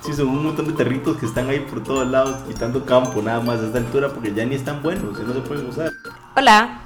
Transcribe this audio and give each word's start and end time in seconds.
Sí, 0.00 0.12
son 0.14 0.28
un 0.28 0.44
montón 0.44 0.66
de 0.66 0.72
territos 0.72 1.16
que 1.16 1.26
están 1.26 1.48
ahí 1.48 1.60
por 1.60 1.82
todos 1.82 2.06
lados 2.08 2.36
quitando 2.48 2.84
campo 2.84 3.22
nada 3.22 3.40
más 3.40 3.60
a 3.60 3.66
esta 3.66 3.78
altura 3.78 4.08
porque 4.12 4.32
ya 4.34 4.44
ni 4.44 4.56
están 4.56 4.82
buenos, 4.82 5.16
ya 5.16 5.24
no 5.24 5.32
se 5.34 5.40
pueden 5.40 5.68
usar. 5.68 5.90
Hola, 6.36 6.80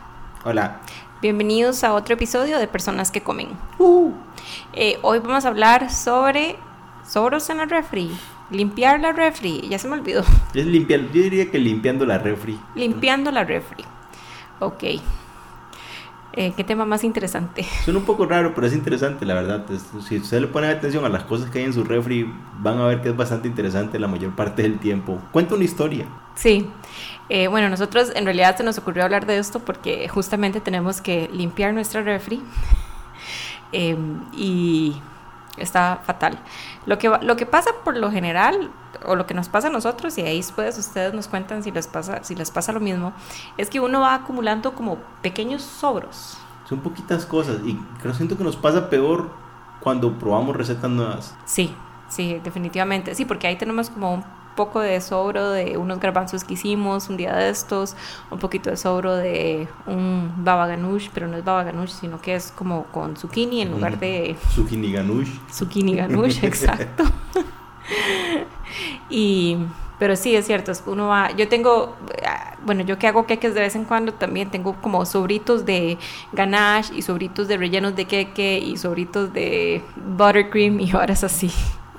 Hola. 0.45 0.81
bienvenidos 1.23 1.83
a 1.83 1.95
otro 1.95 2.15
episodio 2.15 2.59
de 2.59 2.67
Personas 2.69 3.11
que 3.11 3.23
Comen. 3.23 3.49
Uh. 3.79 4.13
Eh, 4.75 4.99
hoy 5.03 5.19
vamos 5.21 5.45
a 5.47 5.49
hablar 5.49 5.91
sobre 5.91 6.57
sobros 7.09 7.49
en 7.49 7.57
la 7.59 7.65
refri, 7.65 8.11
limpiar 8.51 9.01
la 9.01 9.13
refri, 9.13 9.63
ya 9.69 9.79
se 9.79 9.89
me 9.89 9.95
olvidó, 9.95 10.23
Es 10.55 10.67
limpiar, 10.67 11.01
yo 11.13 11.23
diría 11.23 11.51
que 11.51 11.59
limpiando 11.59 12.05
la 12.05 12.19
refri. 12.19 12.59
limpiando 12.75 13.31
la 13.31 13.45
refri. 13.45 13.85
Ok. 14.61 14.85
Eh, 16.37 16.53
¿Qué 16.55 16.65
tema 16.65 16.85
más 16.85 17.03
interesante? 17.03 17.65
Suena 17.85 17.99
un 17.99 18.05
poco 18.05 18.27
raro, 18.27 18.55
pero 18.55 18.67
es 18.67 18.75
interesante, 18.75 19.25
la 19.25 19.35
verdad. 19.35 19.65
Si 20.07 20.19
ustedes 20.19 20.43
le 20.43 20.49
ponen 20.49 20.71
atención 20.71 21.05
a 21.05 21.09
las 21.09 21.25
cosas 21.25 21.51
que 21.51 21.61
hay 21.61 21.65
en 21.65 21.73
su 21.73 21.83
refri, 21.83 22.31
van 22.59 22.79
a 22.79 22.87
ver 22.87 23.01
que 23.01 23.09
es 23.09 23.17
bastante 23.17 23.49
interesante 23.49 23.99
la 23.99 24.07
mayor 24.07 24.37
parte 24.37 24.63
del 24.63 24.79
tiempo. 24.79 25.19
Cuenta 25.33 25.55
una 25.55 25.65
historia. 25.65 26.07
Sí. 26.35 26.69
Eh, 27.29 27.49
bueno, 27.49 27.71
nosotros 27.71 28.13
en 28.15 28.25
realidad 28.25 28.57
se 28.57 28.63
nos 28.63 28.79
ocurrió 28.79 29.03
hablar 29.03 29.27
de 29.27 29.39
esto 29.39 29.61
porque 29.61 30.09
justamente 30.09 30.61
tenemos 30.61 31.01
que 31.01 31.29
limpiar 31.33 31.75
nuestra 31.75 32.03
refri 32.03 32.41
Eh, 33.73 33.97
y 34.33 34.95
está 35.57 36.01
fatal. 36.05 36.39
Lo 36.87 36.99
que, 36.99 37.11
lo 37.21 37.37
que 37.37 37.47
pasa 37.47 37.71
por 37.85 37.97
lo 37.97 38.11
general, 38.11 38.71
o 39.05 39.15
lo 39.15 39.27
que 39.27 39.35
nos 39.35 39.49
pasa 39.49 39.69
a 39.69 39.71
nosotros, 39.71 40.17
y 40.19 40.23
ahí 40.23 40.39
después 40.39 40.79
ustedes 40.79 41.15
nos 41.15 41.29
cuentan 41.29 41.63
si 41.63 41.71
les 41.71 41.87
pasa, 41.87 42.23
si 42.25 42.35
les 42.35 42.51
pasa 42.51 42.73
lo 42.73 42.81
mismo, 42.81 43.13
es 43.57 43.71
que 43.71 43.81
uno 43.81 44.01
va 44.01 44.15
acumulando 44.15 44.75
como 44.75 44.99
pequeños 45.23 45.63
sobros. 45.63 46.39
Son 46.69 46.81
poquitas 46.81 47.27
cosas 47.27 47.59
y 47.65 47.77
creo 48.01 48.15
siento 48.15 48.37
que 48.37 48.45
nos 48.45 48.57
pasa 48.57 48.91
peor 48.91 49.31
cuando 49.81 50.19
probamos 50.19 50.57
recetas 50.57 50.91
nuevas. 50.91 51.37
Sí, 51.45 51.75
sí, 52.09 52.41
definitivamente. 52.43 53.15
Sí, 53.15 53.25
porque 53.25 53.47
ahí 53.47 53.57
tenemos 53.57 53.91
como 53.91 54.15
un 54.15 54.25
poco 54.57 54.81
de 54.81 55.01
sobro 55.01 55.51
de 55.51 55.77
unos 55.77 56.01
garbanzos 56.01 56.43
que 56.43 56.55
hicimos 56.55 57.09
un 57.09 57.17
día 57.17 57.33
de 57.37 57.49
estos, 57.51 57.95
un 58.31 58.39
poquito 58.41 58.71
de 58.71 58.77
sobro 58.77 59.15
de 59.15 59.69
un 59.87 60.33
baba 60.39 60.67
ganoush, 60.67 61.09
pero 61.15 61.29
no 61.29 61.37
es 61.37 61.45
baba 61.45 61.63
ganoush, 61.63 61.91
sino 61.91 62.21
que 62.21 62.35
es 62.35 62.51
como 62.57 62.85
con 62.87 63.17
zucchini 63.17 63.63
en 63.63 63.71
lugar 63.71 64.01
de 64.01 64.35
Zucchini 64.55 64.91
ganush. 64.93 65.29
zucchini 65.53 65.95
ganoush, 65.95 66.39
exacto. 66.43 67.05
y 69.09 69.57
pero 69.99 70.15
sí 70.15 70.37
es 70.37 70.45
cierto, 70.47 70.73
es- 70.73 70.83
uno 70.87 71.09
va, 71.09 71.31
yo 71.37 71.49
tengo 71.49 71.97
bueno, 72.65 72.83
yo 72.83 72.99
que 72.99 73.07
hago 73.07 73.27
queques 73.27 73.55
de 73.55 73.61
vez 73.61 73.77
en 73.77 73.85
cuando 73.85 74.13
también 74.13 74.51
tengo 74.51 74.75
como 74.83 75.07
sobritos 75.07 75.65
de 75.65 75.97
ganache 76.33 76.93
y 76.95 77.03
sobritos 77.03 77.47
de 77.49 77.57
rellenos 77.57 77.95
de 77.95 78.07
queque 78.07 78.59
y 78.59 78.77
sobritos 78.77 79.33
de 79.33 79.83
buttercream 80.19 80.81
y 80.81 80.93
horas 80.93 81.23
así. 81.25 81.51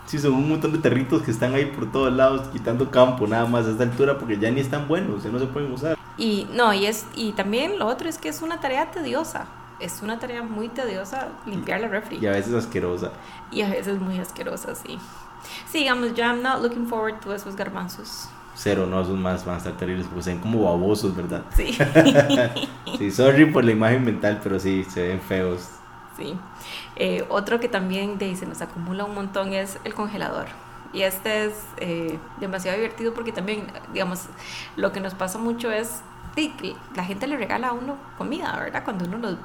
Sí, 0.07 0.19
son 0.19 0.33
un 0.35 0.47
montón 0.47 0.71
de 0.71 0.79
territos 0.79 1.21
que 1.21 1.31
están 1.31 1.53
ahí 1.53 1.65
por 1.65 1.91
todos 1.91 2.13
lados 2.13 2.47
quitando 2.53 2.89
campo 2.89 3.27
nada 3.27 3.45
más 3.45 3.65
a 3.65 3.71
esta 3.71 3.83
altura 3.83 4.17
porque 4.17 4.37
ya 4.37 4.49
ni 4.49 4.61
están 4.61 4.87
buenos, 4.87 5.23
ya 5.23 5.29
no 5.29 5.37
se 5.37 5.47
pueden 5.47 5.71
usar. 5.73 5.97
Y 6.17 6.47
no, 6.53 6.73
y 6.73 6.85
es 6.85 7.05
y 7.13 7.33
también 7.33 7.77
lo 7.77 7.87
otro 7.87 8.07
es 8.07 8.17
que 8.17 8.29
es 8.29 8.41
una 8.41 8.61
tarea 8.61 8.89
tediosa. 8.89 9.47
Es 9.81 10.01
una 10.01 10.17
tarea 10.17 10.41
muy 10.41 10.69
tediosa 10.69 11.27
limpiar 11.45 11.81
la 11.81 11.89
refri. 11.89 12.17
Y 12.19 12.25
a 12.25 12.31
veces 12.31 12.53
asquerosa. 12.53 13.11
Y 13.51 13.61
a 13.61 13.69
veces 13.69 13.99
muy 13.99 14.17
asquerosa, 14.17 14.73
sí. 14.75 14.97
Sí, 15.69 15.79
digamos, 15.79 16.15
yo 16.15 16.23
I'm 16.23 16.41
not 16.41 16.61
looking 16.61 16.87
forward 16.87 17.19
to 17.19 17.33
esos 17.33 17.55
garbanzos. 17.55 18.29
Cero, 18.55 18.87
no, 18.87 19.01
esos 19.01 19.19
más 19.19 19.45
van 19.45 19.55
a 19.55 19.57
estar 19.59 19.73
terribles 19.73 20.07
porque 20.07 20.23
se 20.23 20.29
ven 20.31 20.39
como 20.39 20.63
babosos, 20.63 21.15
¿verdad? 21.15 21.43
Sí, 21.53 21.77
Sí, 22.97 23.11
sorry 23.11 23.45
por 23.45 23.63
la 23.63 23.71
imagen 23.71 24.03
mental, 24.05 24.39
pero 24.41 24.57
sí, 24.57 24.83
se 24.85 25.09
ven 25.09 25.21
feos. 25.21 25.76
Sí. 26.17 26.37
Eh, 26.95 27.25
otro 27.29 27.59
que 27.59 27.69
también 27.69 28.17
de 28.17 28.35
se 28.35 28.45
nos 28.45 28.61
acumula 28.61 29.05
un 29.05 29.15
montón 29.15 29.53
es 29.53 29.79
el 29.83 29.93
congelador. 29.93 30.47
Y 30.93 31.03
este 31.03 31.45
es 31.45 31.53
eh, 31.77 32.17
demasiado 32.39 32.77
divertido 32.77 33.13
porque 33.13 33.31
también, 33.31 33.67
digamos, 33.93 34.25
lo 34.75 34.91
que 34.91 34.99
nos 34.99 35.13
pasa 35.13 35.37
mucho 35.37 35.71
es 35.71 36.01
la 36.95 37.03
gente 37.03 37.27
le 37.27 37.37
regala 37.37 37.69
a 37.69 37.73
uno 37.73 37.95
comida, 38.17 38.55
¿verdad? 38.59 38.83
Cuando 38.83 39.05
uno 39.05 39.17
lo, 39.17 39.37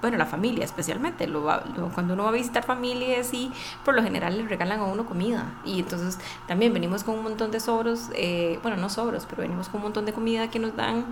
bueno, 0.00 0.16
la 0.16 0.26
familia 0.26 0.64
especialmente, 0.64 1.26
lo 1.28 1.44
va- 1.44 1.62
lo- 1.76 1.88
cuando 1.90 2.14
uno 2.14 2.24
va 2.24 2.30
a 2.30 2.32
visitar 2.32 2.64
familias 2.64 3.32
y 3.32 3.52
por 3.84 3.94
lo 3.94 4.02
general 4.02 4.36
le 4.36 4.46
regalan 4.48 4.80
a 4.80 4.84
uno 4.84 5.06
comida. 5.06 5.44
Y 5.64 5.78
entonces 5.80 6.18
también 6.48 6.72
venimos 6.72 7.04
con 7.04 7.14
un 7.16 7.22
montón 7.22 7.50
de 7.52 7.60
sobros, 7.60 8.10
eh, 8.14 8.58
bueno, 8.62 8.76
no 8.76 8.88
sobros, 8.88 9.26
pero 9.28 9.42
venimos 9.42 9.68
con 9.68 9.78
un 9.78 9.84
montón 9.84 10.04
de 10.04 10.12
comida 10.12 10.50
que 10.50 10.58
nos 10.58 10.74
dan. 10.74 11.04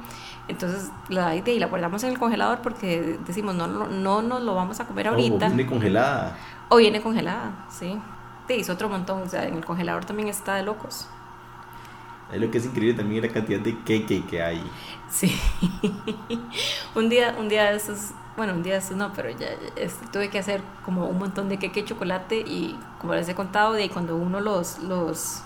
Entonces 0.48 0.90
la 1.08 1.34
y 1.36 1.58
la 1.58 1.66
guardamos 1.66 2.02
en 2.04 2.10
el 2.10 2.18
congelador 2.18 2.58
porque 2.60 3.18
decimos, 3.26 3.54
no, 3.54 3.66
no, 3.66 3.86
no 3.88 4.22
nos 4.22 4.42
lo 4.42 4.54
vamos 4.54 4.80
a 4.80 4.86
comer 4.86 5.08
ahorita. 5.08 5.48
viene 5.48 5.66
congelada. 5.66 6.36
O 6.68 6.76
viene 6.76 7.00
congelada, 7.00 7.52
sí. 7.70 7.98
Sí, 8.48 8.54
hizo 8.54 8.72
otro 8.72 8.88
montón, 8.88 9.22
o 9.22 9.28
sea, 9.28 9.46
en 9.46 9.54
el 9.54 9.64
congelador 9.64 10.04
también 10.04 10.28
está 10.28 10.56
de 10.56 10.64
locos. 10.64 11.06
Es 12.32 12.40
lo 12.40 12.50
que 12.50 12.58
es 12.58 12.66
increíble 12.66 12.96
también 12.96 13.22
la 13.22 13.32
cantidad 13.32 13.60
de 13.60 13.76
cake 13.78 14.26
que 14.26 14.42
hay. 14.42 14.62
Sí. 15.10 15.36
un 16.94 17.08
día, 17.08 17.34
un 17.38 17.48
día 17.48 17.70
de 17.70 17.76
esos, 17.76 18.10
bueno, 18.36 18.52
un 18.52 18.62
día 18.62 18.74
de 18.74 18.78
esos 18.78 18.96
no, 18.96 19.12
pero 19.12 19.30
ya 19.30 19.48
este, 19.76 20.06
tuve 20.12 20.30
que 20.30 20.38
hacer 20.38 20.60
como 20.84 21.06
un 21.06 21.18
montón 21.18 21.48
de 21.48 21.58
queque 21.58 21.84
chocolate 21.84 22.36
y 22.36 22.78
como 23.00 23.14
les 23.14 23.28
he 23.28 23.34
contado, 23.34 23.72
de 23.72 23.82
ahí 23.82 23.88
cuando 23.88 24.16
uno 24.16 24.40
los, 24.40 24.78
los, 24.78 25.42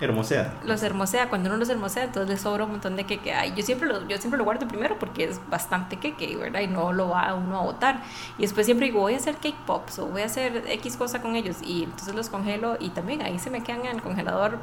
Hermosea. 0.00 0.54
los 0.64 0.80
hermosea, 0.84 1.28
cuando 1.28 1.48
uno 1.48 1.58
los 1.58 1.68
hermosea, 1.68 2.04
entonces 2.04 2.30
le 2.30 2.36
sobra 2.36 2.64
un 2.64 2.70
montón 2.70 2.94
de 2.94 3.04
queque. 3.04 3.32
Ay, 3.32 3.52
yo 3.56 3.64
siempre 3.64 3.88
lo, 3.88 4.06
yo 4.06 4.16
siempre 4.18 4.38
lo 4.38 4.44
guardo 4.44 4.68
primero 4.68 4.96
porque 4.96 5.24
es 5.24 5.40
bastante 5.50 5.96
queque, 5.96 6.36
¿verdad? 6.36 6.60
Y 6.60 6.68
no 6.68 6.92
lo 6.92 7.08
va 7.08 7.34
uno 7.34 7.58
a 7.58 7.62
botar. 7.64 8.02
Y 8.38 8.42
después 8.42 8.66
siempre 8.66 8.86
digo, 8.86 9.00
voy 9.00 9.14
a 9.14 9.16
hacer 9.16 9.34
cake 9.38 9.58
pops 9.66 9.98
o 9.98 10.06
voy 10.06 10.22
a 10.22 10.26
hacer 10.26 10.62
X 10.68 10.96
cosa 10.96 11.20
con 11.20 11.34
ellos. 11.34 11.56
Y 11.62 11.82
entonces 11.82 12.14
los 12.14 12.28
congelo 12.28 12.76
y 12.78 12.90
también 12.90 13.22
ahí 13.22 13.40
se 13.40 13.50
me 13.50 13.64
quedan 13.64 13.80
en 13.86 13.96
el 13.96 14.02
congelador 14.02 14.58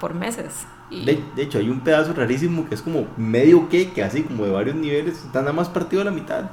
por 0.00 0.14
meses. 0.14 0.66
Y, 0.90 1.04
De, 1.04 1.22
de 1.34 1.42
hecho, 1.42 1.58
hay 1.58 1.68
un 1.70 1.80
pedazo 1.84 2.12
rarísimo 2.12 2.68
que 2.68 2.74
es 2.74 2.82
como 2.82 3.06
medio 3.16 3.68
cake, 3.68 4.00
así 4.02 4.24
como 4.24 4.44
de 4.44 4.50
varios 4.50 4.76
niveles, 4.76 5.24
está 5.24 5.40
nada 5.40 5.52
más 5.52 5.68
partido 5.68 6.02
a 6.02 6.04
la 6.04 6.10
mitad. 6.10 6.50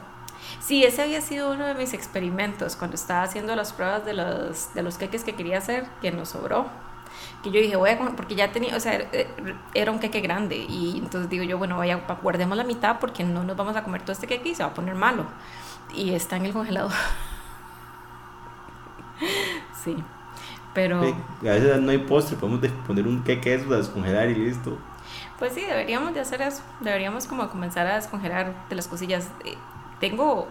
Sí, 0.59 0.84
ese 0.84 1.01
había 1.01 1.22
sido 1.22 1.52
uno 1.52 1.66
de 1.66 1.75
mis 1.75 1.94
experimentos 1.94 2.75
cuando 2.75 2.96
estaba 2.96 3.23
haciendo 3.23 3.56
las 3.56 3.73
pruebas 3.73 4.06
de 4.06 4.13
los, 4.13 4.73
de 4.73 4.84
los 4.84 4.97
queques 4.97 5.23
que 5.23 5.35
quería 5.35 5.57
hacer, 5.57 5.88
que 6.02 6.12
nos 6.12 6.29
sobró. 6.29 6.68
Que 7.44 7.52
yo 7.52 7.59
dije, 7.62 7.75
voy 7.75 7.90
a, 7.91 7.97
con- 7.97 8.16
porque 8.16 8.35
ya 8.35 8.52
tenía, 8.52 8.75
o 8.75 8.79
sea, 8.79 8.94
eh, 8.96 9.28
era 9.73 9.91
un 9.91 10.00
queque 10.00 10.22
grande. 10.22 10.57
Y 10.69 10.97
entonces 11.00 11.29
digo 11.29 11.44
yo, 11.44 11.57
bueno, 11.57 11.78
vaya, 11.78 12.02
guardemos 12.22 12.57
la 12.57 12.63
mitad 12.63 13.00
porque 13.00 13.23
no 13.23 13.44
nos 13.44 13.57
vamos 13.57 13.75
a 13.75 13.84
comer 13.84 14.02
todo 14.03 14.13
este 14.13 14.28
queque 14.28 14.50
y 14.50 14.56
se 14.56 14.63
va 14.63 14.69
a 14.69 14.73
poner 14.73 14.96
malo. 14.96 15.25
Y 15.94 16.13
está 16.13 16.38
en 16.38 16.46
el 16.46 16.53
congelador. 16.53 16.91
sí, 19.84 19.96
pero 20.73 21.01
Sí, 21.01 21.16
A 21.47 21.51
veces 21.53 21.81
no 21.81 21.91
hay 21.91 22.00
postre, 22.00 22.38
podemos 22.38 22.61
de- 22.61 22.69
poner 22.69 23.07
un 23.07 23.23
queque 23.23 23.53
eso 23.56 23.73
a 23.73 23.78
descongelar 23.78 24.29
y 24.29 24.35
listo. 24.35 24.78
pues 25.39 25.53
sí, 25.53 25.61
deberíamos 25.61 26.13
de 26.13 26.22
hacer 26.22 26.41
eso. 26.41 26.61
Deberíamos 26.79 27.28
como 27.28 27.50
comenzar 27.50 27.85
a 27.88 27.95
descongelar 27.95 28.53
de 28.69 28.75
las 28.75 28.88
cosillas. 28.88 29.29
Eh, 29.45 29.57
tengo 30.00 30.47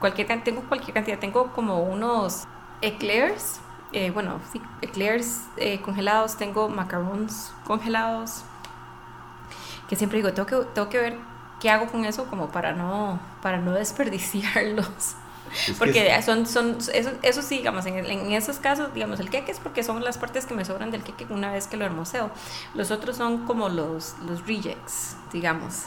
cualquier 0.00 0.26
tengo 0.42 0.62
cualquier 0.62 0.94
cantidad, 0.94 1.18
tengo 1.18 1.52
como 1.52 1.80
unos 1.82 2.44
eclairs, 2.80 3.60
eh, 3.92 4.10
bueno, 4.10 4.40
sí, 4.52 4.60
eclairs 4.80 5.42
eh, 5.56 5.80
congelados, 5.80 6.36
tengo 6.36 6.68
macarons 6.68 7.54
congelados, 7.64 8.42
que 9.88 9.96
siempre 9.96 10.18
digo, 10.18 10.32
tengo 10.32 10.46
que, 10.46 10.56
tengo 10.74 10.88
que 10.88 10.98
ver 10.98 11.18
qué 11.60 11.70
hago 11.70 11.86
con 11.86 12.04
eso 12.04 12.24
como 12.26 12.48
para 12.48 12.72
no, 12.72 13.20
para 13.42 13.58
no 13.58 13.72
desperdiciarlos. 13.82 15.14
Es 15.66 15.80
que 15.80 15.92
Porque 16.00 16.22
son, 16.22 16.46
son, 16.46 16.78
eso, 16.92 17.10
eso 17.22 17.42
sí, 17.42 17.58
digamos, 17.58 17.86
en, 17.86 17.96
en 18.06 18.32
esos 18.32 18.58
casos, 18.58 18.92
digamos, 18.94 19.20
el 19.20 19.30
queque 19.30 19.52
es 19.52 19.60
porque 19.60 19.82
son 19.82 20.02
las 20.04 20.18
partes 20.18 20.46
que 20.46 20.54
me 20.54 20.64
sobran 20.64 20.90
del 20.90 21.02
queque 21.04 21.26
una 21.30 21.52
vez 21.52 21.66
que 21.66 21.76
lo 21.76 21.84
hermoseo. 21.84 22.30
Los 22.74 22.90
otros 22.90 23.16
son 23.16 23.44
como 23.46 23.68
los, 23.68 24.16
los 24.20 24.46
rejects, 24.46 25.16
digamos, 25.32 25.86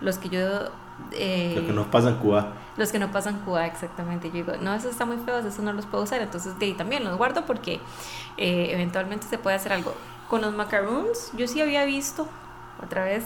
los 0.00 0.18
que 0.18 0.28
yo... 0.30 0.70
eh, 1.12 1.54
lo 1.54 1.66
que 1.66 1.72
nos 1.72 1.86
pasa 1.88 2.08
en 2.10 2.16
Cuba. 2.18 2.54
los 2.76 2.90
que 2.92 2.98
no 2.98 3.10
pasan 3.12 3.40
Cuba, 3.40 3.66
exactamente. 3.66 4.28
Yo 4.28 4.34
digo, 4.34 4.52
no, 4.60 4.74
esos 4.74 4.90
están 4.92 5.08
muy 5.08 5.18
feos, 5.18 5.44
eso 5.44 5.62
no 5.62 5.72
los 5.72 5.86
puedo 5.86 6.04
usar. 6.04 6.20
Entonces, 6.22 6.58
de 6.58 6.66
ahí 6.66 6.74
también 6.76 7.04
los 7.04 7.16
guardo 7.16 7.46
porque 7.46 7.80
eh, 8.36 8.68
eventualmente 8.72 9.26
se 9.26 9.38
puede 9.38 9.56
hacer 9.56 9.72
algo. 9.72 9.94
Con 10.28 10.40
los 10.42 10.54
macaroons, 10.54 11.30
yo 11.34 11.46
sí 11.48 11.60
había 11.60 11.84
visto 11.84 12.28
otra 12.82 13.04
vez 13.04 13.24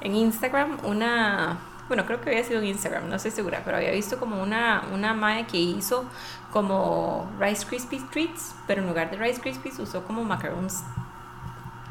en 0.00 0.14
Instagram 0.14 0.78
una. 0.84 1.58
Bueno, 1.88 2.04
creo 2.04 2.20
que 2.20 2.30
había 2.30 2.44
sido 2.44 2.60
en 2.60 2.66
Instagram, 2.66 3.08
no 3.08 3.16
estoy 3.16 3.30
segura, 3.30 3.62
pero 3.64 3.78
había 3.78 3.90
visto 3.92 4.18
como 4.18 4.42
una, 4.42 4.84
una 4.92 5.14
mae 5.14 5.46
que 5.46 5.58
hizo 5.58 6.04
como 6.52 7.30
Rice 7.40 7.66
Krispies 7.66 8.08
treats, 8.10 8.54
pero 8.66 8.82
en 8.82 8.88
lugar 8.88 9.10
de 9.10 9.16
Rice 9.16 9.40
Krispies 9.40 9.78
usó 9.78 10.04
como 10.04 10.22
macaroons 10.22 10.84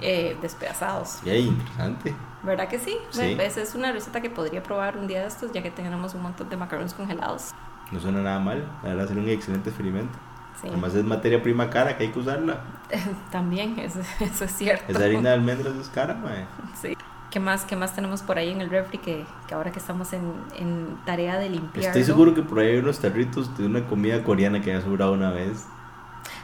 eh, 0.02 0.38
despedazados. 0.42 1.22
Yay, 1.24 1.48
interesante. 1.48 2.16
¿Verdad 2.44 2.68
que 2.68 2.80
sí? 2.80 2.98
Sí. 3.10 3.36
Esa 3.40 3.62
es 3.62 3.76
una 3.76 3.92
receta 3.92 4.22
que 4.22 4.30
podría 4.30 4.62
probar 4.62 4.98
un 4.98 5.08
día 5.08 5.22
de 5.22 5.28
estos, 5.28 5.52
ya 5.52 5.64
que 5.64 5.72
tenemos 5.72 6.14
un 6.14 6.22
montón 6.22 6.50
de 6.50 6.58
macarons 6.58 6.94
congelados. 6.94 7.52
No 7.92 8.00
suena 8.00 8.22
nada 8.22 8.40
mal. 8.40 8.64
La 8.84 8.90
verdad, 8.90 9.08
sería 9.08 9.24
un 9.24 9.30
excelente 9.30 9.70
experimento. 9.70 10.18
Sí. 10.62 10.68
Además, 10.68 10.96
es 10.96 11.04
materia 11.04 11.42
prima 11.42 11.70
cara 11.70 11.98
que 11.98 12.06
hay 12.06 12.12
que 12.12 12.20
usarla. 12.20 12.62
También, 13.32 13.78
eso, 13.80 14.00
eso 14.20 14.46
es 14.46 14.52
cierto. 14.52 14.86
Esa 14.92 15.06
harina 15.06 15.30
de 15.30 15.36
almendras 15.36 15.76
es 15.76 15.90
cara, 15.90 16.14
mae. 16.16 16.46
Sí. 16.82 16.97
¿Qué 17.30 17.40
más, 17.40 17.66
¿Qué 17.66 17.76
más 17.76 17.94
tenemos 17.94 18.22
por 18.22 18.38
ahí 18.38 18.52
en 18.52 18.62
el 18.62 18.70
refri 18.70 19.00
que, 19.00 19.26
que 19.48 19.54
ahora 19.54 19.72
que 19.72 19.80
estamos 19.80 20.14
en, 20.14 20.34
en 20.56 20.98
tarea 21.06 21.38
de 21.38 21.50
limpiar? 21.50 21.88
Estoy 21.88 22.04
seguro 22.04 22.34
que 22.34 22.42
por 22.42 22.60
ahí 22.60 22.68
hay 22.70 22.78
unos 22.78 23.00
tarritos 23.00 23.56
de 23.58 23.66
una 23.66 23.86
comida 23.86 24.24
coreana 24.24 24.62
que 24.62 24.72
había 24.72 24.84
sobrado 24.84 25.12
una 25.14 25.32
vez. 25.32 25.66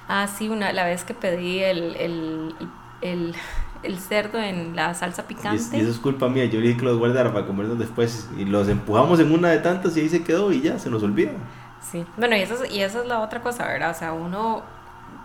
Ah, 0.08 0.28
sí, 0.28 0.50
una, 0.50 0.74
la 0.74 0.86
vez 0.86 1.04
que 1.06 1.14
pedí 1.14 1.60
el, 1.60 1.96
el, 1.96 2.56
el, 3.02 3.36
el 3.84 4.00
cerdo 4.00 4.40
en 4.40 4.76
la 4.76 4.94
salsa 4.94 5.24
picante. 5.28 5.78
y 5.78 5.82
eso 5.82 5.92
es 5.92 6.00
culpa 6.00 6.28
mía. 6.28 6.46
Yo 6.46 6.60
le 6.60 6.68
dije 6.68 6.80
que 6.80 6.86
los 6.86 6.98
guardara 6.98 7.32
para 7.34 7.46
comerlos 7.46 7.80
después. 7.80 8.30
Y 8.38 8.46
los 8.46 8.68
empujamos 8.68 9.20
en 9.20 9.32
una 9.32 9.50
de 9.50 9.60
tantas 9.60 9.96
y 9.98 10.02
ahí 10.02 10.10
se 10.10 10.24
quedó 10.24 10.52
y 10.52 10.62
ya, 10.62 10.80
se 10.80 10.90
nos 10.90 11.04
olvida. 11.04 11.32
Sí, 11.80 12.06
bueno, 12.18 12.36
y 12.36 12.42
esa, 12.42 12.56
es, 12.56 12.72
y 12.72 12.82
esa 12.82 13.02
es 13.02 13.08
la 13.08 13.20
otra 13.22 13.42
cosa, 13.42 13.66
¿verdad? 13.68 13.92
O 13.92 13.94
sea, 13.94 14.14
uno 14.14 14.64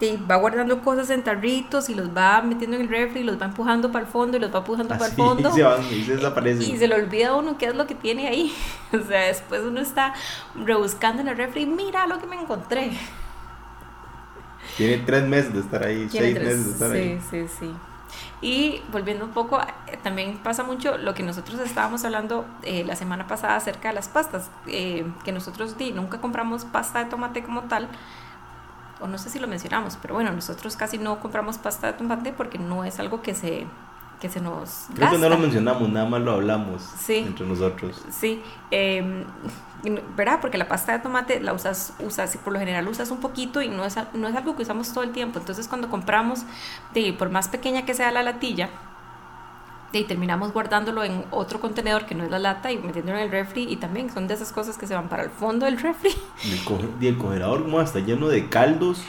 sí, 0.00 0.16
va 0.30 0.36
guardando 0.36 0.82
cosas 0.82 1.10
en 1.10 1.22
tarritos 1.24 1.88
y 1.88 1.94
los 1.94 2.16
va 2.16 2.42
metiendo 2.42 2.76
en 2.76 2.82
el 2.82 2.88
refri, 2.88 3.20
y 3.20 3.24
los 3.24 3.40
va 3.40 3.46
empujando 3.46 3.90
para 3.92 4.04
el 4.04 4.10
fondo 4.10 4.36
y 4.36 4.40
los 4.40 4.52
va 4.54 4.58
empujando 4.58 4.96
para 4.96 5.06
el 5.10 5.16
fondo. 5.16 5.50
se 5.50 5.62
van 5.62 5.82
y 5.92 6.04
se 6.04 6.16
desaparecen. 6.16 6.74
Y 6.74 6.76
se 6.78 6.88
le 6.88 6.94
olvida 6.94 7.28
a 7.30 7.34
uno 7.36 7.58
qué 7.58 7.66
es 7.66 7.74
lo 7.74 7.86
que 7.86 7.94
tiene 7.94 8.28
ahí. 8.28 8.52
O 8.92 9.00
sea, 9.06 9.22
después 9.26 9.62
uno 9.62 9.80
está 9.80 10.14
rebuscando 10.54 11.20
en 11.22 11.28
el 11.28 11.36
refri, 11.36 11.66
mira 11.66 12.06
lo 12.06 12.18
que 12.18 12.26
me 12.26 12.40
encontré. 12.40 12.92
Tiene 14.76 14.98
tres 15.04 15.24
meses 15.24 15.52
de 15.52 15.60
estar 15.60 15.82
ahí, 15.84 16.08
seis 16.08 16.34
tres- 16.34 16.44
meses 16.44 16.64
de 16.66 16.70
estar 16.72 16.92
sí, 16.92 16.96
ahí. 16.96 17.20
sí, 17.30 17.48
sí. 17.48 17.74
Y 18.40 18.82
volviendo 18.92 19.24
un 19.24 19.32
poco, 19.32 19.60
eh, 19.60 19.98
también 20.02 20.38
pasa 20.38 20.62
mucho 20.62 20.96
lo 20.98 21.14
que 21.14 21.22
nosotros 21.22 21.60
estábamos 21.60 22.04
hablando 22.04 22.46
eh, 22.62 22.84
la 22.84 22.96
semana 22.96 23.26
pasada 23.26 23.56
acerca 23.56 23.88
de 23.88 23.94
las 23.94 24.08
pastas, 24.08 24.50
eh, 24.66 25.06
que 25.24 25.32
nosotros 25.32 25.76
di, 25.76 25.92
nunca 25.92 26.20
compramos 26.20 26.64
pasta 26.64 27.00
de 27.00 27.10
tomate 27.10 27.42
como 27.42 27.62
tal, 27.64 27.88
o 29.00 29.06
no 29.06 29.18
sé 29.18 29.30
si 29.30 29.38
lo 29.38 29.46
mencionamos, 29.48 29.96
pero 30.00 30.14
bueno, 30.14 30.32
nosotros 30.32 30.76
casi 30.76 30.98
no 30.98 31.20
compramos 31.20 31.58
pasta 31.58 31.88
de 31.88 31.92
tomate 31.94 32.32
porque 32.32 32.58
no 32.58 32.84
es 32.84 32.98
algo 32.98 33.22
que 33.22 33.34
se, 33.34 33.66
que 34.20 34.28
se 34.28 34.40
nos 34.40 34.86
Creo 34.94 35.10
que 35.10 35.18
no 35.18 35.28
lo 35.28 35.38
mencionamos, 35.38 35.88
nada 35.88 36.06
más 36.08 36.20
lo 36.20 36.32
hablamos 36.32 36.82
Sí. 36.98 37.18
entre 37.18 37.46
nosotros. 37.46 38.02
Sí, 38.10 38.42
eh, 38.70 39.24
¿verdad? 40.16 40.40
Porque 40.40 40.58
la 40.58 40.66
pasta 40.66 40.92
de 40.92 40.98
tomate 40.98 41.40
la 41.40 41.52
usas, 41.52 41.94
usas, 42.00 42.36
por 42.38 42.52
lo 42.52 42.58
general 42.58 42.88
usas 42.88 43.10
un 43.10 43.18
poquito 43.20 43.62
y 43.62 43.68
no 43.68 43.84
es, 43.84 43.96
no 44.14 44.26
es 44.28 44.34
algo 44.34 44.56
que 44.56 44.62
usamos 44.62 44.92
todo 44.92 45.04
el 45.04 45.12
tiempo. 45.12 45.38
Entonces 45.38 45.68
cuando 45.68 45.88
compramos, 45.88 46.40
de, 46.94 47.12
por 47.12 47.30
más 47.30 47.48
pequeña 47.48 47.84
que 47.86 47.94
sea 47.94 48.10
la 48.10 48.22
latilla, 48.24 48.70
de, 49.92 50.04
terminamos 50.04 50.52
guardándolo 50.52 51.02
en 51.04 51.24
otro 51.30 51.60
contenedor 51.60 52.04
que 52.06 52.14
no 52.14 52.24
es 52.24 52.30
la 52.30 52.38
lata 52.38 52.70
y 52.72 52.78
metiéndolo 52.78 53.18
en 53.18 53.24
el 53.24 53.30
refri 53.30 53.62
y 53.68 53.76
también 53.76 54.10
son 54.12 54.28
de 54.28 54.34
esas 54.34 54.52
cosas 54.52 54.76
que 54.76 54.86
se 54.86 54.94
van 54.94 55.08
para 55.08 55.22
el 55.24 55.30
fondo 55.30 55.64
del 55.66 55.78
refri. 55.80 56.10
Y 56.44 56.52
el, 56.52 56.60
conge- 56.64 56.90
y 57.00 57.06
el 57.06 57.16
congelador 57.18 57.62
como 57.62 57.80
está 57.80 58.00
lleno 58.00 58.28
de 58.28 58.48
caldos, 58.48 59.02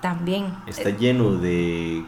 También. 0.00 0.54
está 0.66 0.90
lleno 0.90 1.32
de 1.32 2.04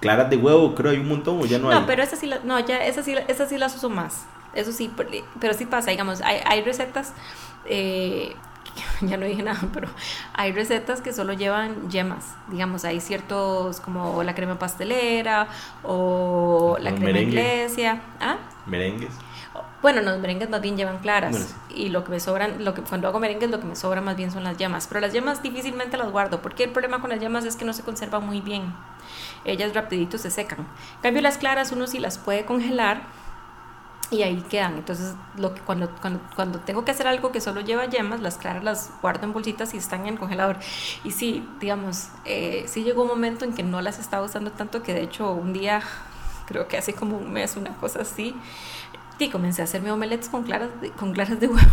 claras 0.00 0.28
de 0.30 0.36
huevo, 0.36 0.74
creo, 0.74 0.90
hay 0.92 0.98
un 0.98 1.08
montón 1.08 1.40
o 1.40 1.46
ya 1.46 1.58
no, 1.58 1.70
No, 1.70 1.78
hay. 1.78 1.84
pero 1.86 2.02
esas 2.02 2.18
sí, 2.18 2.26
la- 2.26 2.40
no, 2.44 2.58
ya 2.60 2.84
esas 2.84 3.04
sí, 3.04 3.14
esas 3.28 3.48
sí 3.48 3.56
las 3.58 3.74
uso 3.76 3.88
más. 3.88 4.26
Eso 4.54 4.72
sí, 4.72 4.90
pero, 4.96 5.08
pero 5.40 5.54
sí 5.54 5.64
pasa, 5.64 5.90
digamos, 5.92 6.20
hay, 6.20 6.40
hay 6.44 6.62
recetas, 6.62 7.14
eh, 7.64 8.34
ya 9.02 9.16
no 9.16 9.26
dije 9.26 9.42
nada, 9.42 9.60
pero 9.72 9.88
hay 10.32 10.52
recetas 10.52 11.00
que 11.00 11.12
solo 11.12 11.32
llevan 11.32 11.90
yemas. 11.90 12.34
Digamos, 12.48 12.84
hay 12.84 13.00
ciertos 13.00 13.80
como 13.80 14.22
la 14.22 14.34
crema 14.34 14.58
pastelera 14.58 15.48
o 15.82 16.76
la 16.80 16.90
crema 16.90 17.06
merengue. 17.06 17.28
iglesia. 17.28 18.00
¿Ah? 18.20 18.36
Merengues. 18.66 19.12
Bueno, 19.82 20.00
los 20.00 20.20
merengues 20.20 20.48
más 20.48 20.62
bien 20.62 20.76
llevan 20.76 20.98
claras. 20.98 21.32
Bueno, 21.32 21.46
Y 21.74 21.88
lo 21.88 22.04
que 22.04 22.12
me 22.12 22.20
sobran, 22.20 22.64
lo 22.64 22.72
que 22.72 22.82
cuando 22.82 23.08
hago 23.08 23.18
merengues, 23.18 23.50
lo 23.50 23.58
que 23.58 23.66
me 23.66 23.74
sobra 23.74 24.00
más 24.00 24.16
bien 24.16 24.30
son 24.30 24.44
las 24.44 24.56
yemas. 24.56 24.86
Pero 24.86 25.00
las 25.00 25.12
yemas 25.12 25.42
difícilmente 25.42 25.96
las 25.96 26.10
guardo, 26.10 26.40
porque 26.40 26.64
el 26.64 26.70
problema 26.70 27.00
con 27.00 27.10
las 27.10 27.20
yemas 27.20 27.44
es 27.44 27.56
que 27.56 27.64
no 27.64 27.72
se 27.72 27.82
conservan 27.82 28.24
muy 28.24 28.40
bien. 28.40 28.72
Ellas 29.44 29.74
rapidito 29.74 30.18
se 30.18 30.30
secan. 30.30 30.60
En 30.60 31.02
cambio, 31.02 31.20
las 31.20 31.36
claras 31.36 31.72
uno 31.72 31.88
sí 31.88 31.98
las 31.98 32.18
puede 32.18 32.44
congelar 32.44 33.02
y 34.12 34.22
ahí 34.22 34.42
quedan. 34.48 34.74
Entonces, 34.74 35.14
lo 35.36 35.54
que 35.54 35.60
cuando, 35.62 35.90
cuando, 36.00 36.20
cuando 36.36 36.60
tengo 36.60 36.84
que 36.84 36.90
hacer 36.90 37.06
algo 37.06 37.32
que 37.32 37.40
solo 37.40 37.62
lleva 37.62 37.86
yemas, 37.86 38.20
las 38.20 38.36
claras 38.36 38.62
las 38.62 38.90
guardo 39.00 39.24
en 39.24 39.32
bolsitas 39.32 39.74
y 39.74 39.78
están 39.78 40.02
en 40.02 40.14
el 40.14 40.18
congelador. 40.18 40.58
Y 41.02 41.10
sí, 41.10 41.48
digamos, 41.60 42.08
eh, 42.24 42.64
sí 42.68 42.84
llegó 42.84 43.02
un 43.02 43.08
momento 43.08 43.44
en 43.44 43.54
que 43.54 43.62
no 43.62 43.80
las 43.80 43.98
estaba 43.98 44.24
usando 44.24 44.52
tanto 44.52 44.82
que 44.82 44.92
de 44.94 45.02
hecho 45.02 45.32
un 45.32 45.52
día, 45.52 45.82
creo 46.46 46.68
que 46.68 46.76
hace 46.76 46.92
como 46.92 47.16
un 47.16 47.32
mes, 47.32 47.56
una 47.56 47.74
cosa 47.76 48.02
así, 48.02 48.36
y 49.18 49.30
comencé 49.30 49.62
a 49.62 49.64
hacerme 49.64 49.92
omelets 49.92 50.28
con 50.28 50.42
claras 50.42 50.68
de, 50.80 50.90
con 50.90 51.12
claras 51.12 51.40
de 51.40 51.46
huevo. 51.46 51.70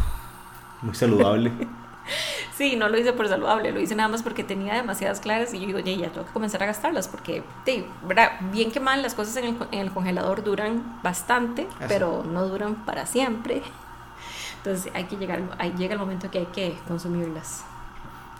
Muy 0.81 0.95
saludable. 0.95 1.51
Sí, 2.57 2.75
no 2.75 2.89
lo 2.89 2.97
hice 2.97 3.13
por 3.13 3.27
saludable, 3.29 3.71
lo 3.71 3.79
hice 3.79 3.95
nada 3.95 4.09
más 4.09 4.21
porque 4.21 4.43
tenía 4.43 4.73
demasiadas 4.75 5.19
claras 5.21 5.53
y 5.53 5.59
yo 5.61 5.67
digo, 5.67 5.77
oye, 5.79 5.97
ya 5.97 6.09
tengo 6.11 6.25
que 6.27 6.33
comenzar 6.33 6.61
a 6.63 6.65
gastarlas 6.65 7.07
porque, 7.07 7.43
sí, 7.65 7.85
¿verdad? 8.03 8.31
bien 8.51 8.71
que 8.71 8.79
mal, 8.81 9.01
las 9.01 9.13
cosas 9.15 9.37
en 9.37 9.45
el, 9.45 9.57
co- 9.57 9.67
en 9.71 9.79
el 9.79 9.91
congelador 9.91 10.43
duran 10.43 10.99
bastante, 11.01 11.67
Así. 11.79 11.85
pero 11.87 12.23
no 12.25 12.45
duran 12.47 12.75
para 12.85 13.05
siempre. 13.05 13.61
Entonces 14.57 14.91
hay 14.93 15.05
que 15.05 15.15
llegar, 15.15 15.41
ahí 15.57 15.73
llega 15.77 15.93
el 15.93 15.99
momento 15.99 16.29
que 16.29 16.39
hay 16.39 16.45
que 16.47 16.77
consumirlas. 16.87 17.63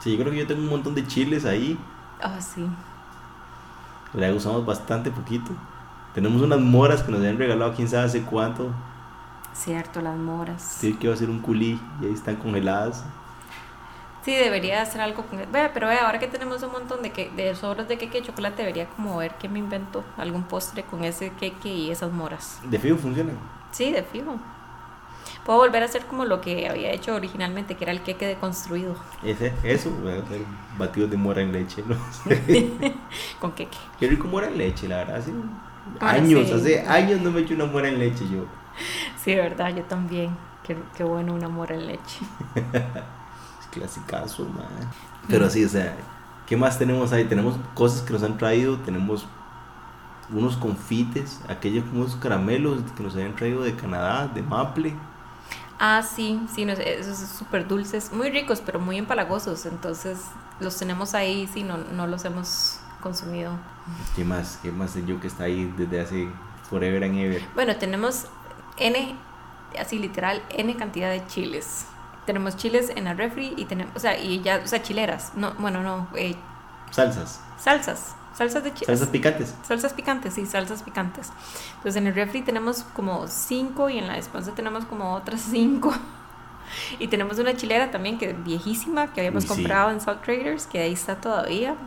Sí, 0.01 0.12
yo 0.12 0.19
creo 0.19 0.31
que 0.31 0.39
yo 0.39 0.48
tengo 0.48 0.62
un 0.63 0.69
montón 0.69 0.95
de 0.95 1.07
chiles 1.07 1.45
ahí. 1.45 1.77
Ah, 2.22 2.42
sí. 2.42 2.65
La 4.13 4.33
usamos 4.33 4.65
bastante 4.65 5.12
poquito. 5.12 5.51
Tenemos 6.13 6.42
unas 6.42 6.60
moras 6.60 7.04
que 7.04 7.12
nos 7.12 7.19
habían 7.22 7.38
regalado 7.38 7.74
quién 7.74 7.88
sabe 7.88 8.06
hace 8.06 8.24
cuánto. 8.24 8.72
Cierto, 9.54 10.01
las 10.01 10.18
moras. 10.18 10.62
Sí, 10.80 10.94
que 10.95 11.07
iba 11.07 11.13
a 11.13 11.18
ser 11.18 11.30
un 11.30 11.39
culí 11.39 11.80
y 12.01 12.06
ahí 12.06 12.13
están 12.13 12.38
congeladas. 12.38 13.04
Sí, 14.21 14.36
debería 14.36 14.81
hacer 14.81 15.01
algo 15.01 15.25
con 15.25 15.39
Vea, 15.51 15.74
pero 15.74 15.88
vea, 15.88 16.06
ahora 16.06 16.19
que 16.19 16.27
tenemos 16.27 16.62
un 16.63 16.71
montón 16.71 17.01
de, 17.01 17.12
que, 17.12 17.30
de 17.31 17.56
sobras 17.56 17.88
de 17.88 17.98
queque 17.98 18.19
de 18.21 18.27
chocolate, 18.27 18.62
debería 18.63 18.89
como 18.89 19.18
ver 19.18 19.36
qué 19.36 19.48
me 19.50 19.60
invento, 19.60 20.04
algún 20.18 20.44
postre 20.44 20.83
con 20.83 21.04
ese 21.04 21.31
queque 21.33 21.69
y 21.69 21.92
esas 21.92 22.12
moras. 22.12 22.60
De 22.63 22.77
fijo 22.80 22.98
funcionan. 22.98 23.38
Sí, 23.71 23.92
de 23.92 24.04
fijo. 24.04 24.38
Puedo 25.45 25.60
volver 25.60 25.83
a 25.83 25.86
hacer 25.86 26.06
como 26.06 26.25
lo 26.25 26.42
que 26.42 26.68
había 26.68 26.92
hecho 26.92 27.16
originalmente, 27.16 27.75
que 27.75 27.83
era 27.83 27.92
el 27.92 28.01
queque 28.04 28.25
deconstruido 28.27 28.95
Ese, 29.24 29.54
eso, 29.63 29.89
hacer 30.07 30.42
batidos 30.77 31.10
de 31.10 31.18
mora 31.18 31.42
en 31.42 31.51
leche, 31.51 31.83
no 31.88 31.95
sé. 32.12 32.69
con 33.39 33.54
queque. 33.54 33.77
Qué 34.00 34.07
rico 34.07 34.27
mora 34.27 34.48
en 34.48 34.57
leche, 34.57 34.88
la 34.88 34.98
verdad. 34.98 35.18
Hace 35.18 35.31
Ah, 36.00 36.12
años, 36.12 36.50
sí. 36.50 36.54
hace 36.54 36.81
años 36.88 37.22
no 37.22 37.31
me 37.31 37.42
echo 37.42 37.54
una 37.56 37.65
mora 37.65 37.89
en 37.89 38.00
leche 38.00 38.27
yo. 38.30 38.45
Sí, 39.15 39.36
verdad, 39.36 39.75
yo 39.75 39.83
también. 39.86 40.38
Qué, 40.63 40.77
qué 40.95 41.04
bueno 41.04 41.33
una 41.33 41.50
mora 41.50 41.75
en 41.75 41.88
leche. 41.88 42.19
Clasicazo, 43.79 44.43
man. 44.45 44.65
Pero 45.27 45.49
sí, 45.49 45.63
o 45.63 45.69
sea, 45.69 45.95
¿qué 46.45 46.57
más 46.57 46.77
tenemos 46.77 47.11
ahí? 47.11 47.25
Tenemos 47.25 47.55
cosas 47.73 48.01
que 48.01 48.13
nos 48.13 48.23
han 48.23 48.37
traído, 48.37 48.77
tenemos 48.79 49.25
unos 50.31 50.57
confites, 50.57 51.39
aquellos 51.47 51.85
como 51.85 52.01
unos 52.01 52.15
caramelos 52.15 52.79
que 52.95 53.03
nos 53.03 53.15
habían 53.15 53.35
traído 53.35 53.61
de 53.61 53.75
Canadá, 53.75 54.27
de 54.27 54.41
Maple. 54.41 54.93
Ah, 55.79 56.03
sí, 56.03 56.41
sí, 56.53 56.65
no, 56.65 56.73
esos 56.73 57.17
súper 57.17 57.67
dulces, 57.67 58.11
muy 58.11 58.29
ricos, 58.29 58.61
pero 58.65 58.79
muy 58.79 58.97
empalagosos. 58.97 59.65
Entonces 59.65 60.19
los 60.59 60.77
tenemos 60.77 61.15
ahí, 61.15 61.50
sí, 61.53 61.63
no, 61.63 61.77
no 61.77 62.05
los 62.05 62.25
hemos 62.25 62.79
consumido. 63.01 63.53
¿Qué 64.15 64.25
más? 64.25 64.59
¿Qué 64.62 64.71
más 64.71 64.93
yo 65.05 65.21
que 65.21 65.27
está 65.27 65.45
ahí 65.45 65.74
desde 65.77 66.01
hace 66.01 66.29
forever 66.69 67.03
and 67.03 67.17
ever? 67.17 67.41
Bueno, 67.55 67.77
tenemos 67.77 68.25
N, 68.77 69.15
así 69.79 70.00
literal, 70.00 70.43
N 70.50 70.75
cantidad 70.75 71.12
de 71.12 71.25
chiles. 71.27 71.86
Tenemos 72.29 72.55
chiles 72.57 72.91
en 72.95 73.05
la 73.05 73.13
refri 73.15 73.53
y 73.57 73.65
tenemos, 73.65 73.95
o 73.95 74.00
sea, 74.00 74.17
y 74.19 74.41
ya, 74.43 74.62
o 74.63 74.67
sea, 74.67 74.83
chileras. 74.83 75.31
No, 75.36 75.53
bueno, 75.55 75.81
no, 75.81 76.07
eh, 76.15 76.36
Salsas, 76.91 77.41
salsas, 77.57 78.15
salsas 78.33 78.63
de 78.63 78.74
chiles. 78.74 79.00
salsas 79.00 79.09
picantes. 79.09 79.55
Salsas 79.62 79.93
picantes, 79.93 80.33
sí, 80.36 80.45
salsas 80.45 80.83
picantes. 80.83 81.33
Entonces 81.77 81.95
en 82.01 82.07
el 82.07 82.15
refri 82.15 82.41
tenemos 82.43 82.83
como 82.83 83.27
cinco 83.27 83.89
y 83.89 83.98
en 84.00 84.07
la 84.07 84.15
despensa 84.15 84.53
tenemos 84.55 84.86
como 84.86 85.13
otras 85.15 85.41
cinco. 85.41 85.93
Y 87.00 87.07
tenemos 87.07 87.39
una 87.39 87.55
chilera 87.55 87.91
también 87.91 88.19
que 88.19 88.31
es 88.31 88.43
viejísima, 88.43 89.12
que 89.13 89.21
habíamos 89.21 89.45
sí. 89.45 89.48
comprado 89.48 89.91
en 89.91 90.01
Salt 90.01 90.21
Traders, 90.24 90.67
que 90.67 90.79
ahí 90.81 90.93
está 90.93 91.19
todavía. 91.21 91.77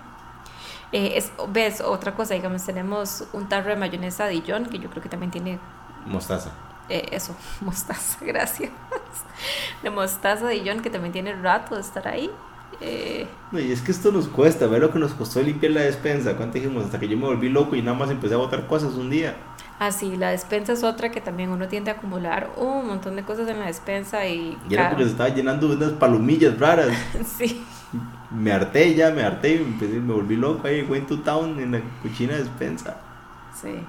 Eh, 0.93 1.15
es, 1.17 1.33
ves, 1.49 1.81
otra 1.81 2.15
cosa, 2.15 2.35
digamos, 2.35 2.65
tenemos 2.65 3.25
un 3.33 3.49
tarro 3.49 3.71
de 3.71 3.77
mayonesa 3.77 4.27
Dijon, 4.27 4.67
que 4.67 4.79
yo 4.81 4.91
creo 4.91 5.03
que 5.03 5.09
también 5.09 5.31
tiene 5.31 5.61
Mostaza. 6.05 6.53
eh, 6.89 7.09
eso, 7.13 7.37
mostaza, 7.61 8.19
gracias. 8.25 8.73
De 9.93 10.01
mostaza 10.01 10.49
Dijon, 10.49 10.81
que 10.81 10.91
también 10.91 11.13
tiene 11.13 11.35
rato 11.35 11.75
de 11.75 11.81
estar 11.81 12.07
ahí. 12.09 12.31
Eh, 12.81 13.27
y 13.53 13.71
es 13.71 13.83
que 13.83 13.93
esto 13.93 14.11
nos 14.11 14.29
cuesta, 14.29 14.67
ver 14.67 14.81
lo 14.81 14.91
que 14.93 14.99
nos 14.99 15.13
costó 15.13 15.43
limpiar 15.43 15.73
la 15.73 15.83
despensa. 15.83 16.37
¿Cuánto 16.37 16.55
dijimos? 16.55 16.85
Hasta 16.85 16.99
que 16.99 17.09
yo 17.09 17.17
me 17.17 17.27
volví 17.27 17.49
loco 17.49 17.77
y 17.77 17.83
nada 17.83 17.97
más 17.97 18.11
empecé 18.11 18.35
a 18.35 18.39
botar 18.39 18.67
cosas 18.67 18.95
un 18.95 19.11
día. 19.11 19.37
Ah, 19.79 19.91
sí, 19.91 20.17
la 20.17 20.31
despensa 20.31 20.73
es 20.73 20.85
otra 20.85 21.11
que 21.11 21.21
también 21.21 21.51
uno 21.51 21.67
tiende 21.69 21.91
a 21.91 21.95
acumular 21.95 22.51
un 22.57 22.87
montón 22.87 23.17
de 23.17 23.25
cosas 23.25 23.49
en 23.49 23.59
la 23.59 23.67
despensa 23.67 24.27
y... 24.29 24.57
Y 24.69 24.75
era 24.75 24.89
porque 24.89 25.05
se 25.05 25.11
estaba 25.11 25.29
llenando 25.31 25.69
de 25.69 25.77
unas 25.77 25.93
palomillas 25.93 26.59
raras. 26.59 26.89
Sí, 27.25 27.65
Me 28.31 28.51
harté 28.53 28.95
ya, 28.95 29.11
me 29.11 29.23
harté 29.23 29.57
y 29.57 29.59
me, 29.61 29.67
empecé- 29.67 30.01
me 30.01 30.15
volví 30.15 30.37
loco 30.37 30.67
ahí, 30.67 30.83
went 30.83 31.07
to 31.09 31.21
town 31.21 31.59
en 31.61 31.73
la 31.73 31.81
cochina 32.03 32.33
de 32.35 32.41
despensa. 32.45 32.97
sí. 33.51 33.87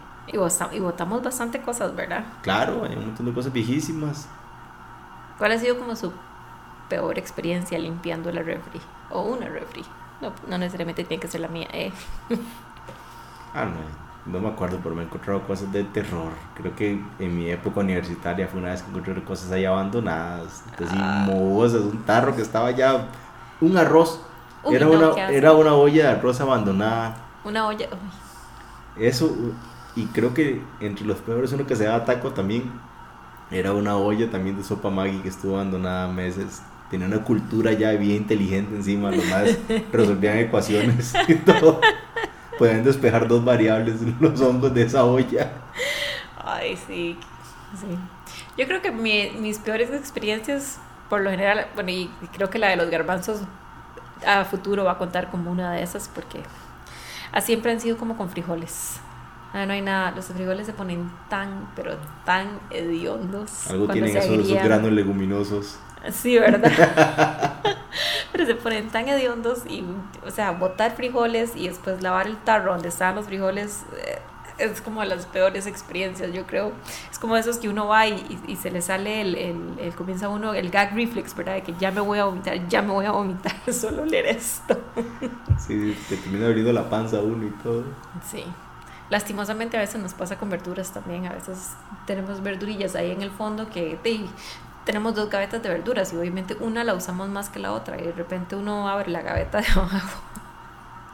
Y 0.71 0.79
botamos 0.79 1.21
bastante 1.21 1.61
cosas, 1.61 1.93
¿verdad? 1.95 2.23
Claro, 2.41 2.85
hay 2.85 2.95
un 2.95 3.07
montón 3.07 3.25
de 3.25 3.33
cosas 3.33 3.51
viejísimas. 3.51 4.27
¿Cuál 5.37 5.51
ha 5.51 5.57
sido 5.57 5.77
como 5.77 5.95
su 5.95 6.11
peor 6.89 7.17
experiencia 7.17 7.77
limpiando 7.79 8.31
la 8.31 8.41
refri? 8.41 8.81
O 9.09 9.21
una 9.23 9.47
refri. 9.47 9.83
No, 10.21 10.31
no 10.47 10.57
necesariamente 10.57 11.03
tiene 11.03 11.21
que 11.21 11.27
ser 11.27 11.41
la 11.41 11.47
mía. 11.47 11.67
Eh. 11.71 11.91
Ah, 13.55 13.65
no. 13.65 14.33
no 14.33 14.39
me 14.39 14.49
acuerdo, 14.49 14.79
pero 14.81 14.95
me 14.95 15.03
he 15.03 15.05
encontrado 15.05 15.45
cosas 15.45 15.71
de 15.71 15.83
terror. 15.83 16.31
Creo 16.55 16.75
que 16.75 16.99
en 17.19 17.37
mi 17.37 17.51
época 17.51 17.81
universitaria 17.81 18.47
fue 18.47 18.59
una 18.59 18.71
vez 18.71 18.81
que 18.81 18.89
encontré 18.89 19.23
cosas 19.23 19.51
ahí 19.51 19.63
abandonadas, 19.63 20.63
así 20.75 20.97
ah. 20.97 21.27
un 21.29 22.03
tarro 22.03 22.35
que 22.35 22.41
estaba 22.41 22.71
ya, 22.71 23.09
un 23.61 23.77
arroz. 23.77 24.21
era, 24.71 24.87
una, 24.87 25.29
era 25.29 25.53
una 25.53 25.75
olla 25.75 26.05
de 26.05 26.09
arroz 26.17 26.41
abandonada. 26.41 27.15
Una 27.43 27.67
olla. 27.67 27.87
Eso, 28.97 29.35
y 29.95 30.05
creo 30.07 30.33
que 30.33 30.63
entre 30.79 31.05
los 31.05 31.19
peores 31.19 31.51
uno 31.53 31.67
que 31.67 31.75
se 31.75 31.85
daba 31.85 32.05
taco 32.05 32.31
también 32.31 32.71
era 33.53 33.71
una 33.71 33.97
olla 33.97 34.29
también 34.29 34.57
de 34.57 34.63
sopa 34.63 34.89
Maggi 34.89 35.19
que 35.19 35.29
estuvo 35.29 35.55
abandonada 35.55 36.07
meses. 36.07 36.61
Tenía 36.89 37.07
una 37.07 37.23
cultura 37.23 37.71
ya 37.71 37.91
bien 37.91 38.17
inteligente 38.17 38.75
encima, 38.75 39.11
lo 39.11 39.23
más 39.23 39.57
resolvían 39.91 40.37
ecuaciones 40.37 41.13
y 41.27 41.35
todo 41.35 41.79
pueden 42.57 42.83
despejar 42.83 43.27
dos 43.27 43.43
variables 43.43 44.01
los 44.19 44.39
hongos 44.41 44.73
de 44.73 44.83
esa 44.83 45.05
olla. 45.05 45.51
Ay, 46.43 46.77
sí, 46.87 47.17
sí. 47.79 47.97
Yo 48.57 48.67
creo 48.67 48.81
que 48.81 48.91
mis 48.91 49.59
peores 49.59 49.89
experiencias, 49.91 50.79
por 51.09 51.21
lo 51.21 51.29
general, 51.29 51.67
bueno, 51.75 51.89
y 51.89 52.09
creo 52.33 52.49
que 52.49 52.59
la 52.59 52.69
de 52.69 52.75
los 52.75 52.89
garbanzos 52.89 53.41
a 54.25 54.45
futuro 54.45 54.83
va 54.83 54.93
a 54.93 54.97
contar 54.97 55.31
como 55.31 55.51
una 55.51 55.73
de 55.73 55.83
esas, 55.83 56.09
porque 56.09 56.41
siempre 57.41 57.71
han 57.71 57.79
sido 57.79 57.97
como 57.97 58.17
con 58.17 58.29
frijoles. 58.29 58.99
Ah, 59.53 59.65
no 59.65 59.73
hay 59.73 59.81
nada, 59.81 60.11
los 60.11 60.25
frijoles 60.25 60.65
se 60.65 60.73
ponen 60.73 61.11
tan, 61.29 61.69
pero 61.75 61.95
tan 62.25 62.59
hediondos. 62.71 63.69
Algo 63.69 63.87
tienen 63.87 64.17
esos, 64.17 64.45
esos 64.45 64.63
granos 64.63 64.91
leguminosos. 64.91 65.77
Sí, 66.11 66.37
¿verdad? 66.37 67.61
Pero 68.31 68.45
se 68.45 68.55
ponen 68.55 68.89
tan 68.89 69.07
hediondos 69.07 69.63
y, 69.67 69.83
o 70.25 70.31
sea, 70.31 70.51
botar 70.51 70.95
frijoles 70.95 71.55
y 71.55 71.67
después 71.67 72.01
lavar 72.01 72.27
el 72.27 72.37
tarro 72.37 72.73
donde 72.73 72.89
estaban 72.89 73.15
los 73.15 73.25
frijoles 73.25 73.83
eh, 74.05 74.19
es 74.57 74.81
como 74.81 75.03
las 75.03 75.25
peores 75.25 75.65
experiencias, 75.65 76.31
yo 76.31 76.45
creo. 76.45 76.73
Es 77.11 77.19
como 77.19 77.37
esos 77.37 77.57
que 77.57 77.69
uno 77.69 77.87
va 77.87 78.07
y, 78.07 78.39
y, 78.47 78.55
se 78.55 78.71
le 78.71 78.81
sale 78.81 79.21
el, 79.21 79.35
el, 79.79 79.95
comienza 79.95 80.29
uno 80.29 80.53
el 80.53 80.69
gag 80.69 80.95
reflex, 80.95 81.35
¿verdad? 81.35 81.55
De 81.55 81.63
que 81.63 81.73
ya 81.79 81.91
me 81.91 82.01
voy 82.01 82.19
a 82.19 82.25
vomitar, 82.25 82.67
ya 82.67 82.81
me 82.81 82.91
voy 82.91 83.05
a 83.05 83.11
vomitar, 83.11 83.53
solo 83.73 84.05
leer 84.05 84.27
esto. 84.27 84.79
Sí, 85.59 85.97
te 86.09 86.17
termina 86.17 86.47
abriendo 86.47 86.71
la 86.71 86.89
panza 86.89 87.19
uno 87.19 87.47
y 87.47 87.51
todo. 87.63 87.83
Sí. 88.29 88.43
Lastimosamente 89.13 89.77
a 89.77 89.79
veces 89.79 90.01
nos 90.01 90.15
pasa 90.15 90.39
con 90.39 90.49
verduras 90.49 90.91
también, 90.91 91.27
a 91.27 91.33
veces 91.33 91.73
tenemos 92.07 92.41
verdurillas 92.41 92.95
ahí 92.95 93.11
en 93.11 93.21
el 93.21 93.29
fondo 93.29 93.69
que 93.69 93.99
tenemos 94.85 95.13
dos 95.13 95.29
gavetas 95.29 95.61
de 95.61 95.69
verduras 95.69 96.11
y 96.13 96.17
obviamente 96.17 96.57
una 96.59 96.83
la 96.83 96.95
usamos 96.95 97.29
más 97.29 97.49
que 97.49 97.59
la 97.59 97.73
otra 97.73 98.01
y 98.01 98.05
de 98.05 98.11
repente 98.13 98.55
uno 98.55 98.89
abre 98.89 99.11
la 99.11 99.21
gaveta 99.21 99.61
de 99.61 99.67
abajo 99.67 100.19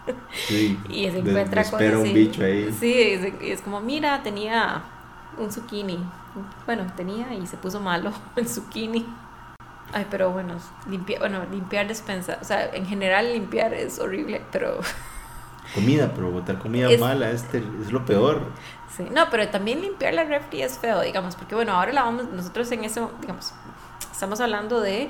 y 0.88 1.12
se 1.12 1.20
encuentra 1.20 1.70
con 1.70 1.84
un 1.84 2.14
bicho 2.14 2.42
ahí. 2.42 2.74
Sí, 2.80 3.20
y 3.42 3.52
es 3.52 3.62
como, 3.62 3.82
mira, 3.82 4.24
tenía 4.24 4.82
un 5.38 5.52
zucchini. 5.52 6.00
Bueno, 6.66 6.90
tenía 6.96 7.34
y 7.34 7.46
se 7.48 7.58
puso 7.58 7.82
malo 7.82 8.14
el 8.38 8.48
zucchini. 8.48 9.06
Ay, 9.92 10.08
pero 10.10 10.32
bueno, 10.32 10.54
limpiar, 10.90 11.20
bueno, 11.20 11.44
limpiar 11.52 11.86
despensa, 11.86 12.38
o 12.42 12.46
sea, 12.46 12.74
en 12.74 12.86
general 12.86 13.34
limpiar 13.34 13.74
es 13.74 14.00
horrible, 14.00 14.42
pero 14.54 14.80
comida, 15.74 16.12
pero 16.14 16.32
botar 16.32 16.58
comida 16.60 16.90
mala 17.00 17.32
es, 17.32 17.46
es 17.54 17.92
lo 17.92 18.06
peor. 18.06 18.42
Sí, 18.96 19.08
no, 19.12 19.30
pero 19.30 19.48
también 19.50 19.82
limpiar 19.82 20.14
la 20.14 20.24
refri 20.24 20.62
es 20.62 20.78
feo, 20.78 21.02
digamos, 21.02 21.36
porque 21.36 21.56
bueno, 21.56 21.74
ahora 21.74 21.94
la 21.94 22.04
vamos, 22.04 22.26
nosotros 22.30 22.72
en 22.72 22.84
eso, 22.84 23.12
digamos, 23.22 23.54
estamos 24.12 24.40
hablando 24.42 24.82
de 24.82 25.10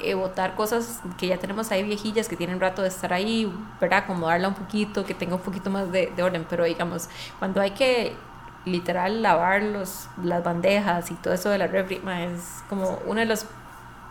eh, 0.00 0.14
botar 0.14 0.54
cosas 0.54 1.00
que 1.18 1.26
ya 1.26 1.38
tenemos 1.38 1.70
ahí 1.70 1.82
viejillas, 1.82 2.28
que 2.28 2.36
tienen 2.36 2.60
rato 2.60 2.82
de 2.82 2.88
estar 2.88 3.12
ahí, 3.12 3.52
¿verdad? 3.80 4.00
Acomodarla 4.04 4.48
un 4.48 4.54
poquito, 4.54 5.04
que 5.04 5.14
tenga 5.14 5.34
un 5.34 5.42
poquito 5.42 5.70
más 5.70 5.90
de, 5.90 6.12
de 6.14 6.22
orden, 6.22 6.46
pero 6.48 6.64
digamos, 6.64 7.08
cuando 7.38 7.60
hay 7.60 7.72
que 7.72 8.14
literal 8.64 9.22
lavar 9.22 9.62
los, 9.62 10.08
las 10.22 10.42
bandejas 10.44 11.10
y 11.10 11.14
todo 11.14 11.34
eso 11.34 11.50
de 11.50 11.58
la 11.58 11.66
refri, 11.66 12.00
es 12.06 12.62
como 12.68 12.98
una 13.06 13.20
de 13.20 13.26
las 13.26 13.46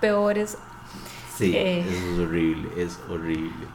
peores. 0.01 0.57
Sí, 1.35 1.55
eh, 1.55 1.81
es 1.81 2.19
horrible, 2.19 2.69
es 2.77 2.99
horrible. 3.09 3.67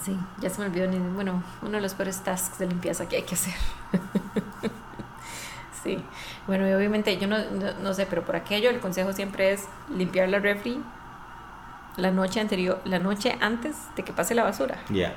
Sí, 0.00 0.16
ya 0.40 0.50
se 0.50 0.60
me 0.60 0.66
olvidó, 0.66 0.88
bueno, 1.14 1.42
uno 1.62 1.72
de 1.72 1.80
los 1.80 1.94
peores 1.94 2.20
tasks 2.20 2.58
de 2.58 2.66
limpieza 2.66 3.08
que 3.08 3.16
hay 3.16 3.22
que 3.22 3.34
hacer. 3.34 3.54
sí, 5.82 6.02
bueno, 6.46 6.68
y 6.68 6.72
obviamente 6.72 7.16
yo 7.18 7.26
no, 7.26 7.38
no, 7.82 7.94
sé, 7.94 8.06
pero 8.06 8.22
por 8.24 8.36
aquello 8.36 8.70
el 8.70 8.80
consejo 8.80 9.12
siempre 9.12 9.52
es 9.52 9.64
limpiar 9.94 10.28
la 10.28 10.38
refri 10.38 10.82
la 11.96 12.10
noche 12.10 12.40
anterior, 12.40 12.80
la 12.84 12.98
noche 12.98 13.36
antes 13.40 13.76
de 13.96 14.02
que 14.02 14.12
pase 14.12 14.34
la 14.34 14.44
basura. 14.44 14.78
Ya. 14.88 15.14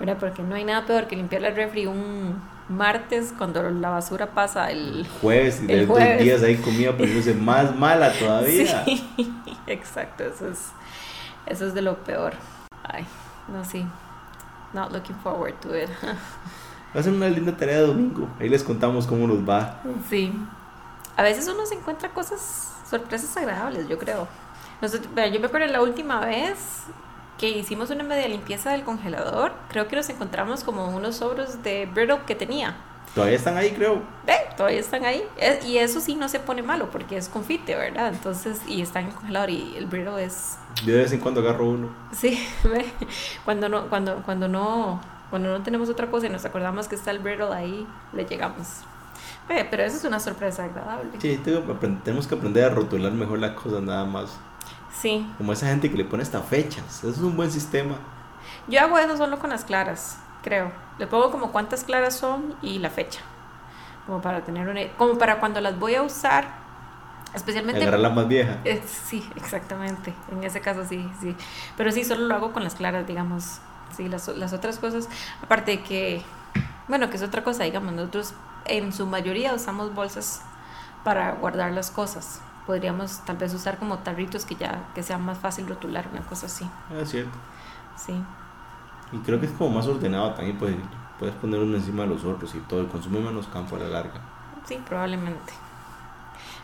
Yeah. 0.00 0.16
Porque 0.18 0.42
no 0.42 0.54
hay 0.54 0.64
nada 0.64 0.86
peor 0.86 1.06
que 1.06 1.16
limpiar 1.16 1.42
la 1.42 1.50
refri 1.50 1.86
un 1.86 2.40
martes 2.68 3.34
cuando 3.36 3.62
la 3.70 3.90
basura 3.90 4.26
pasa 4.26 4.70
el 4.70 5.06
jueves 5.20 5.62
y 5.62 5.66
de 5.66 5.86
dos 5.86 5.98
días 6.18 6.42
ahí 6.42 6.56
comida 6.56 6.92
poniéndose 6.96 7.34
más 7.34 7.74
mala 7.74 8.12
todavía. 8.18 8.84
Sí, 8.84 9.06
exacto, 9.66 10.24
eso 10.24 10.48
es, 10.48 10.70
eso 11.46 11.66
es 11.66 11.74
de 11.74 11.82
lo 11.82 11.96
peor. 12.04 12.34
Ay. 12.84 13.06
No, 13.52 13.64
sí. 13.64 13.86
Not 14.72 14.92
looking 14.92 15.16
forward 15.16 15.54
to 15.60 15.74
it. 15.76 15.88
Va 16.94 17.00
a 17.00 17.02
ser 17.02 17.12
una 17.12 17.28
linda 17.28 17.56
tarea 17.56 17.80
de 17.80 17.86
domingo. 17.86 18.28
Ahí 18.40 18.48
les 18.48 18.62
contamos 18.62 19.06
cómo 19.06 19.26
nos 19.26 19.46
va. 19.48 19.82
Sí. 20.08 20.32
A 21.16 21.22
veces 21.22 21.48
uno 21.48 21.66
se 21.66 21.74
encuentra 21.74 22.10
cosas, 22.10 22.74
sorpresas 22.88 23.36
agradables, 23.36 23.88
yo 23.88 23.98
creo. 23.98 24.28
yo 24.80 25.40
me 25.40 25.46
acuerdo 25.46 25.66
la 25.66 25.82
última 25.82 26.20
vez 26.20 26.84
que 27.38 27.48
hicimos 27.50 27.90
una 27.90 28.04
media 28.04 28.28
limpieza 28.28 28.72
del 28.72 28.82
congelador, 28.84 29.52
creo 29.68 29.86
que 29.88 29.96
nos 29.96 30.08
encontramos 30.10 30.64
como 30.64 30.88
unos 30.88 31.16
sobros 31.16 31.62
de 31.62 31.86
brittle 31.86 32.20
que 32.26 32.34
tenía. 32.34 32.76
Todavía 33.14 33.36
están 33.36 33.56
ahí, 33.56 33.72
creo. 33.72 34.02
Ve, 34.26 34.34
todavía 34.56 34.80
están 34.80 35.04
ahí. 35.04 35.22
Y 35.66 35.78
eso 35.78 36.00
sí 36.00 36.14
no 36.14 36.28
se 36.28 36.40
pone 36.40 36.62
malo 36.62 36.90
porque 36.90 37.16
es 37.16 37.28
confite, 37.28 37.74
¿verdad? 37.74 38.08
Entonces, 38.08 38.60
y 38.66 38.82
está 38.82 39.00
en 39.00 39.06
el 39.06 39.14
congelador 39.14 39.50
y 39.50 39.74
el 39.76 39.86
brittle 39.86 40.22
es... 40.22 40.56
De 40.84 40.92
vez 40.92 41.12
en 41.12 41.20
cuando 41.20 41.40
agarro 41.40 41.68
uno. 41.68 41.88
Sí, 42.12 42.46
ve. 42.64 42.84
Cuando 43.44 43.68
no, 43.68 43.88
cuando, 43.88 44.22
cuando 44.22 44.48
no, 44.48 45.00
cuando 45.30 45.50
no 45.50 45.62
tenemos 45.62 45.88
otra 45.88 46.10
cosa 46.10 46.26
y 46.26 46.30
nos 46.30 46.44
acordamos 46.44 46.88
que 46.88 46.94
está 46.94 47.10
el 47.10 47.18
brittle 47.18 47.52
ahí, 47.52 47.86
le 48.12 48.24
llegamos. 48.24 48.82
Ve, 49.48 49.66
pero 49.68 49.82
eso 49.82 49.96
es 49.96 50.04
una 50.04 50.20
sorpresa 50.20 50.64
agradable. 50.64 51.10
Sí, 51.18 51.40
tenemos 52.04 52.26
que 52.26 52.34
aprender 52.34 52.64
a 52.64 52.70
rotular 52.70 53.12
mejor 53.12 53.38
las 53.38 53.52
cosas 53.52 53.82
nada 53.82 54.04
más. 54.04 54.38
Sí. 55.00 55.26
Como 55.38 55.52
esa 55.52 55.66
gente 55.66 55.90
que 55.90 55.96
le 55.96 56.04
pone 56.04 56.22
hasta 56.22 56.40
fechas. 56.42 56.98
Eso 56.98 57.10
es 57.10 57.18
un 57.18 57.36
buen 57.36 57.50
sistema. 57.50 57.96
Yo 58.68 58.80
hago 58.80 58.98
eso 58.98 59.16
solo 59.16 59.38
con 59.38 59.50
las 59.50 59.64
claras 59.64 60.18
creo. 60.42 60.72
Le 60.98 61.06
pongo 61.06 61.30
como 61.30 61.52
cuántas 61.52 61.84
claras 61.84 62.16
son 62.16 62.54
y 62.62 62.78
la 62.78 62.90
fecha. 62.90 63.20
Como 64.06 64.20
para 64.20 64.42
tener 64.42 64.68
una 64.68 64.80
como 64.96 65.18
para 65.18 65.38
cuando 65.38 65.60
las 65.60 65.78
voy 65.78 65.94
a 65.94 66.02
usar, 66.02 66.46
especialmente 67.34 67.82
agarrar 67.82 68.00
la 68.00 68.10
más 68.10 68.26
vieja. 68.26 68.58
Eh, 68.64 68.82
sí, 68.86 69.28
exactamente. 69.36 70.14
En 70.32 70.42
ese 70.44 70.60
caso 70.60 70.84
sí, 70.84 71.08
sí. 71.20 71.36
Pero 71.76 71.92
sí 71.92 72.04
solo 72.04 72.26
lo 72.26 72.34
hago 72.34 72.52
con 72.52 72.64
las 72.64 72.74
claras, 72.74 73.06
digamos. 73.06 73.58
Sí, 73.96 74.08
las, 74.08 74.28
las 74.28 74.52
otras 74.52 74.78
cosas, 74.78 75.08
aparte 75.42 75.72
de 75.72 75.82
que 75.82 76.22
bueno, 76.88 77.10
que 77.10 77.16
es 77.16 77.22
otra 77.22 77.44
cosa, 77.44 77.64
digamos, 77.64 77.92
nosotros 77.92 78.34
en 78.64 78.92
su 78.92 79.06
mayoría 79.06 79.54
usamos 79.54 79.94
bolsas 79.94 80.42
para 81.04 81.32
guardar 81.32 81.72
las 81.72 81.90
cosas. 81.90 82.40
Podríamos 82.66 83.24
tal 83.24 83.36
vez 83.36 83.54
usar 83.54 83.78
como 83.78 83.98
tarritos 83.98 84.44
que 84.44 84.54
ya 84.54 84.88
que 84.94 85.02
sea 85.02 85.18
más 85.18 85.38
fácil 85.38 85.68
rotular, 85.68 86.06
una 86.10 86.22
cosa 86.22 86.46
así. 86.46 86.68
Ah, 86.90 87.04
cierto. 87.04 87.36
Sí. 87.96 88.14
Y 89.12 89.18
creo 89.18 89.40
que 89.40 89.46
es 89.46 89.52
como 89.52 89.70
más 89.70 89.86
ordenado 89.86 90.34
también, 90.34 90.58
pues 90.58 90.74
puedes 91.18 91.34
poner 91.36 91.60
uno 91.60 91.76
encima 91.76 92.02
de 92.02 92.10
los 92.10 92.24
otros 92.24 92.54
y 92.54 92.58
todo, 92.60 92.82
y 92.82 92.86
consume 92.86 93.20
menos 93.20 93.46
campo 93.48 93.76
a 93.76 93.80
la 93.80 93.88
larga. 93.88 94.20
Sí, 94.66 94.78
probablemente. 94.86 95.52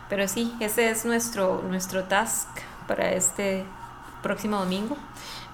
Pero 0.09 0.27
sí, 0.27 0.53
ese 0.59 0.89
es 0.89 1.05
nuestro, 1.05 1.63
nuestro 1.67 2.03
task 2.03 2.47
para 2.87 3.11
este 3.11 3.65
próximo 4.21 4.59
domingo. 4.59 4.95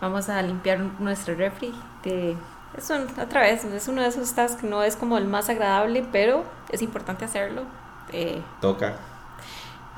Vamos 0.02 0.30
a 0.30 0.42
limpiar 0.42 0.80
nuestro 1.00 1.36
refri. 1.36 1.74
De, 2.04 2.36
es 2.78 2.92
otra 2.92 3.42
vez, 3.42 3.64
es 3.64 3.88
uno 3.88 4.02
de 4.02 4.08
esos 4.08 4.34
tasks, 4.34 4.64
no 4.64 4.84
es 4.84 4.96
como 4.96 5.18
el 5.18 5.26
más 5.26 5.50
agradable, 5.50 6.06
pero 6.12 6.44
es 6.70 6.82
importante 6.82 7.26
hacerlo. 7.26 7.64
Eh, 8.12 8.42
Toca. 8.60 8.98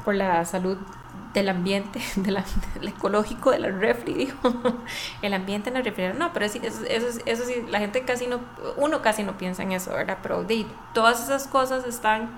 Por 0.04 0.16
la 0.16 0.44
salud 0.46 0.78
del 1.34 1.50
ambiente, 1.50 2.00
de 2.16 2.32
la, 2.32 2.46
del 2.76 2.90
ecológico, 2.90 3.52
de 3.52 3.60
la 3.60 3.70
refri, 3.70 4.14
dijo, 4.26 4.54
el 5.22 5.34
ambiente 5.34 5.70
en 5.70 5.76
la 5.76 5.82
refri, 5.82 6.14
no, 6.18 6.32
pero 6.34 6.46
eso, 6.46 6.60
eso, 6.62 7.20
eso, 7.26 7.44
sí, 7.46 7.66
la 7.70 7.80
gente 7.80 8.04
casi 8.04 8.28
no, 8.28 8.40
uno 8.78 9.02
casi 9.02 9.24
no 9.24 9.38
piensa 9.38 9.64
en 9.64 9.72
eso, 9.72 9.92
¿verdad? 9.92 10.20
Pero 10.22 10.44
de, 10.44 10.66
todas 10.94 11.24
esas 11.24 11.48
cosas 11.48 11.86
están 11.86 12.30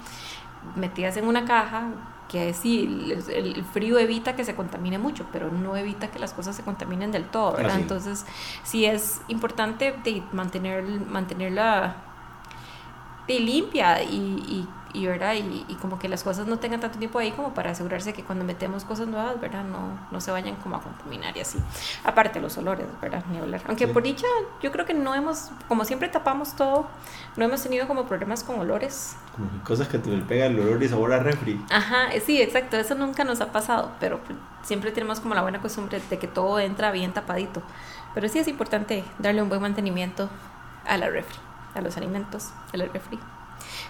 metidas 0.76 1.18
en 1.18 1.28
una 1.28 1.46
caja 1.46 1.90
que 2.28 2.54
sí, 2.54 3.14
el, 3.30 3.64
frío 3.66 4.00
evita 4.00 4.36
que 4.36 4.44
se 4.44 4.56
contamine 4.56 4.98
mucho, 4.98 5.28
pero 5.32 5.52
no 5.52 5.78
evita 5.78 6.10
que 6.10 6.18
las 6.18 6.34
cosas 6.34 6.56
se 6.56 6.64
contaminen 6.64 7.12
del 7.12 7.26
todo, 7.26 7.54
¿verdad? 7.54 7.80
Entonces, 7.80 8.26
sí 8.64 8.86
es 8.86 9.22
importante 9.28 9.94
de 10.04 10.24
mantener, 10.32 10.84
mantener 10.84 11.52
la, 11.52 11.98
de 13.28 13.40
limpia 13.40 14.04
y, 14.04 14.16
y, 14.16 14.68
y 14.94 15.08
¿verdad? 15.08 15.34
Y, 15.34 15.66
y, 15.68 15.76
como 15.82 15.98
que 16.00 16.08
las 16.08 16.24
cosas 16.24 16.48
no 16.48 16.58
tengan 16.60 16.80
tanto 16.80 16.98
tiempo 17.00 17.20
ahí 17.20 17.32
como 17.32 17.54
para 17.54 17.72
asegurarse 17.72 18.14
que 18.14 18.24
cuando 18.24 18.46
metemos 18.46 18.86
cosas 18.86 19.08
nuevas, 19.08 19.40
¿verdad? 19.42 19.64
No, 19.64 20.00
no 20.12 20.22
se 20.22 20.32
vayan 20.32 20.56
como 20.58 20.76
a 20.78 20.82
contaminar 20.82 21.36
y 21.36 21.42
así. 21.42 21.58
Aparte 22.04 22.40
los 22.40 22.58
olores, 22.58 22.86
¿verdad? 23.02 23.24
Ni 23.32 23.38
hablar. 23.40 23.62
Aunque 23.68 23.88
Sí. 23.88 23.94
por 23.94 24.04
dicha, 24.04 24.28
yo 24.62 24.72
creo 24.72 24.86
que 24.86 24.94
no 24.94 25.14
hemos, 25.16 25.50
como 25.68 25.84
siempre 25.86 26.08
tapamos 26.08 26.56
todo, 26.56 26.88
no 27.36 27.46
hemos 27.46 27.62
tenido 27.64 27.88
como 27.88 28.06
problemas 28.06 28.44
con 28.44 28.60
olores. 28.60 29.18
Como 29.36 29.50
que 29.52 29.60
cosas 29.60 29.88
que 29.88 29.98
te 29.98 30.10
le 30.12 30.22
pega 30.24 30.46
el 30.46 30.60
olor 30.60 30.82
y 30.84 30.88
sabor 30.88 31.12
a 31.14 31.20
refri. 31.20 31.60
Ajá, 31.72 32.14
eh, 32.14 32.22
sí, 32.22 32.42
exacto, 32.42 32.78
eso 32.78 32.96
nunca 32.96 33.24
nos 33.24 33.42
ha 33.42 33.52
pasado, 33.52 33.92
pero 34.00 34.20
pues, 34.20 34.38
siempre 34.64 34.92
tenemos 34.92 35.20
como 35.20 35.34
la 35.36 35.42
buena 35.42 35.60
costumbre 35.62 36.00
de 36.10 36.20
que 36.20 36.28
todo 36.28 36.60
entra 36.60 36.92
bien 36.92 37.12
tapadito. 37.12 37.62
Pero 38.14 38.30
sí 38.30 38.40
es 38.40 38.48
importante 38.48 39.04
darle 39.20 39.42
un 39.42 39.50
buen 39.50 39.62
mantenimiento 39.62 40.30
a 40.88 40.96
la 40.98 41.10
refri, 41.10 41.36
a 41.76 41.82
los 41.82 41.98
alimentos 41.98 42.50
de 42.72 42.80
la 42.80 42.86
refri. 42.86 43.20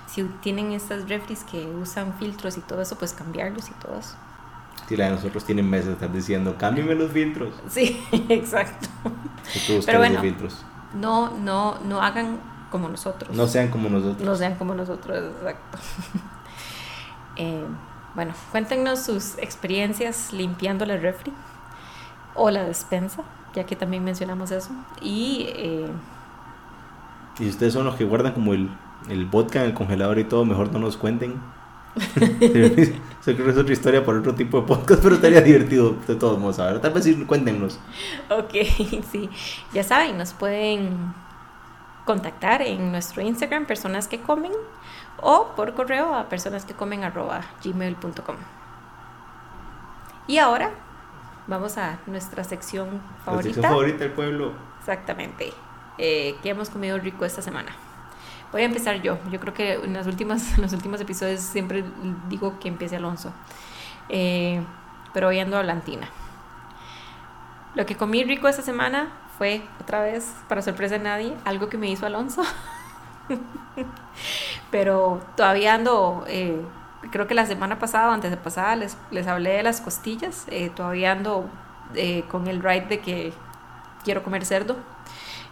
Si 0.08 0.24
tienen 0.42 0.72
estas 0.72 1.08
refris 1.10 1.44
que 1.44 1.66
usan 1.66 2.14
filtros 2.18 2.58
y 2.58 2.62
todo 2.62 2.82
eso, 2.82 2.98
pues 2.98 3.14
cambiarlos 3.14 3.70
y 3.70 3.74
todo 3.74 3.98
eso. 3.98 4.16
Si 4.88 4.96
la 4.96 5.06
de 5.06 5.12
nosotros 5.12 5.44
tiene 5.46 5.64
meses 5.64 5.88
de 5.88 5.94
estar 5.94 6.12
diciendo, 6.12 6.56
cámbiame 6.58 6.96
los 6.96 7.12
filtros. 7.12 7.54
Sí, 7.70 8.04
exacto. 8.30 8.88
Pero 9.86 10.00
bueno. 10.00 10.22
filtros. 10.22 10.64
No, 10.94 11.32
no, 11.38 11.80
no 11.80 12.02
hagan 12.02 12.40
como 12.72 12.90
nosotros. 12.90 13.36
No 13.36 13.48
sean 13.48 13.70
como 13.70 13.90
nosotros. 13.90 14.22
No 14.22 14.36
sean 14.36 14.56
como 14.56 14.74
nosotros, 14.74 15.34
exacto. 15.38 15.78
Eh, 17.38 17.66
bueno, 18.14 18.34
cuéntenos 18.50 19.02
sus 19.02 19.38
experiencias 19.40 20.32
limpiando 20.32 20.86
la 20.86 20.96
refri 20.96 21.34
o 22.34 22.50
la 22.50 22.64
despensa, 22.64 23.24
ya 23.54 23.66
que 23.66 23.76
también 23.76 24.06
mencionamos 24.06 24.52
eso. 24.52 24.70
Y 25.02 25.48
eh, 25.50 25.90
Y 27.40 27.44
si 27.44 27.50
ustedes 27.50 27.74
son 27.74 27.86
los 27.86 27.96
que 27.96 28.06
guardan 28.06 28.34
como 28.34 28.54
el, 28.54 28.70
el 29.10 29.26
vodka 29.26 29.60
en 29.62 29.68
el 29.68 29.74
congelador 29.74 30.20
y 30.20 30.24
todo, 30.24 30.46
mejor 30.46 30.72
no 30.72 30.80
nos 30.80 30.98
cuenten. 30.98 31.42
Sé 33.22 33.36
que 33.36 33.50
es 33.50 33.58
otra 33.58 33.74
historia 33.74 34.06
para 34.06 34.20
otro 34.20 34.36
tipo 34.36 34.62
de 34.62 34.68
podcast, 34.68 35.02
pero 35.02 35.16
estaría 35.16 35.42
divertido 35.42 35.96
de 36.08 36.16
todos 36.16 36.38
modos. 36.40 36.60
A 36.60 36.66
ver, 36.68 36.82
tal 36.82 36.92
vez 36.94 37.04
sí, 37.04 37.16
cuéntenos. 37.26 37.80
ok, 38.30 38.54
sí, 39.12 39.30
ya 39.74 39.84
saben, 39.84 40.18
nos 40.18 40.34
pueden 40.34 41.14
contactar 42.06 42.62
en 42.62 42.92
nuestro 42.92 43.22
Instagram, 43.22 43.66
personas 43.66 44.08
que 44.08 44.20
comen, 44.22 44.52
o 45.22 45.54
por 45.56 45.74
correo 45.74 46.14
a 46.14 46.30
personas 46.30 46.66
que 46.66 46.74
comen 46.74 47.02
gmail.com. 47.02 48.36
Y 50.28 50.38
ahora 50.38 50.72
vamos 51.48 51.78
a 51.78 52.00
nuestra 52.08 52.44
sección 52.44 53.02
La 53.20 53.24
favorita. 53.24 53.54
sección 53.54 53.72
favorita 53.72 53.98
del 54.00 54.12
pueblo. 54.12 54.52
Exactamente. 54.80 55.54
Eh, 55.98 56.36
¿Qué 56.44 56.50
hemos 56.50 56.70
comido 56.70 56.98
rico 56.98 57.26
esta 57.26 57.42
semana? 57.42 57.76
Voy 58.52 58.62
a 58.62 58.66
empezar 58.66 59.02
yo. 59.02 59.18
Yo 59.32 59.40
creo 59.40 59.54
que 59.54 59.74
en, 59.74 59.94
las 59.94 60.08
últimas, 60.08 60.54
en 60.58 60.62
los 60.62 60.74
últimos 60.74 61.02
episodios 61.02 61.42
siempre 61.42 61.84
digo 62.30 62.60
que 62.60 62.68
empiece 62.68 62.96
Alonso. 62.96 63.34
Eh, 64.10 64.62
pero 65.14 65.30
hoy 65.30 65.40
ando 65.40 65.58
a 65.58 65.62
Blantina. 65.62 66.10
Lo 67.74 67.86
que 67.86 67.96
comí 67.96 68.24
rico 68.24 68.48
esta 68.48 68.62
semana 68.62 69.10
fue, 69.38 69.62
otra 69.82 70.02
vez, 70.02 70.34
para 70.48 70.62
sorpresa 70.62 70.98
de 70.98 71.04
nadie, 71.04 71.34
algo 71.44 71.68
que 71.68 71.78
me 71.78 71.90
hizo 71.90 72.06
Alonso. 72.06 72.42
pero 74.72 75.22
todavía 75.36 75.74
ando, 75.74 76.24
eh, 76.28 76.62
creo 77.12 77.28
que 77.28 77.34
la 77.34 77.46
semana 77.46 77.80
pasada 77.80 78.10
o 78.10 78.12
antes 78.12 78.32
de 78.32 78.38
pasada 78.38 78.76
les, 78.76 78.98
les 79.12 79.28
hablé 79.28 79.52
de 79.52 79.64
las 79.64 79.82
costillas. 79.82 80.46
eh, 80.50 80.70
todavía 80.74 81.12
ando 81.12 81.50
eh, 81.96 82.24
con 82.30 82.48
el 82.48 82.64
ride 82.64 82.88
de 82.88 83.00
que 83.00 83.34
quiero 84.04 84.24
comer 84.24 84.46
cerdo. 84.46 84.78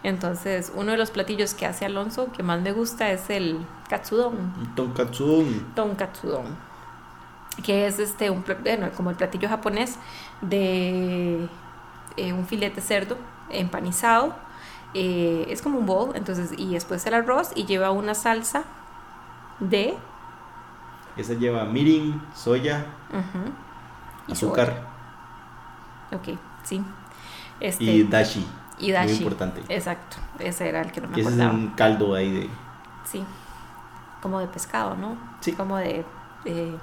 Entonces, 0.04 0.70
uno 0.74 0.92
de 0.92 0.98
los 0.98 1.10
platillos 1.10 1.54
que 1.54 1.66
hace 1.66 1.86
Alonso 1.86 2.30
que 2.32 2.42
más 2.44 2.60
me 2.62 2.72
gusta 2.72 3.10
es 3.10 3.30
el 3.30 3.66
katsudon, 3.88 4.54
tonkatsu. 4.76 5.64
tonkatsudon, 5.74 6.58
que 7.64 7.86
es 7.86 7.98
este 7.98 8.30
un 8.30 8.44
bueno, 8.62 8.90
como 8.96 9.10
el 9.10 9.16
platillo 9.16 9.48
japonés 9.48 9.98
de 10.42 11.48
eh, 12.16 12.32
un 12.34 12.46
filete 12.46 12.80
cerdo 12.82 13.16
empanizado. 13.50 14.34
eh, 14.94 15.46
es 15.50 15.62
como 15.62 15.78
un 15.80 15.86
bowl, 15.86 16.14
entonces 16.16 16.52
y 16.56 16.74
después 16.74 17.04
el 17.06 17.14
arroz 17.14 17.50
y 17.56 17.64
lleva 17.66 17.90
una 17.90 18.14
salsa 18.14 18.64
de 19.60 19.96
Esa 21.16 21.34
lleva 21.34 21.64
mirin, 21.64 22.20
soya, 22.34 22.86
y 24.26 24.32
azúcar 24.32 24.68
soya. 24.68 24.86
Ok, 26.12 26.38
sí. 26.62 26.82
Este, 27.60 27.84
y 27.84 28.04
dashi. 28.04 28.46
Y 28.78 28.92
dashi. 28.92 29.08
Muy 29.14 29.18
importante. 29.18 29.62
Exacto, 29.68 30.16
ese 30.38 30.68
era 30.68 30.80
el 30.82 30.92
que 30.92 31.00
no 31.00 31.08
me 31.08 31.20
ese 31.20 31.28
es 31.30 31.36
un 31.36 31.68
caldo 31.76 32.14
ahí 32.14 32.30
de. 32.32 32.50
Sí, 33.04 33.22
como 34.20 34.40
de 34.40 34.46
pescado, 34.48 34.96
¿no? 34.96 35.16
Sí. 35.40 35.52
Como 35.52 35.76
de... 35.76 36.04
eh, 36.44 36.76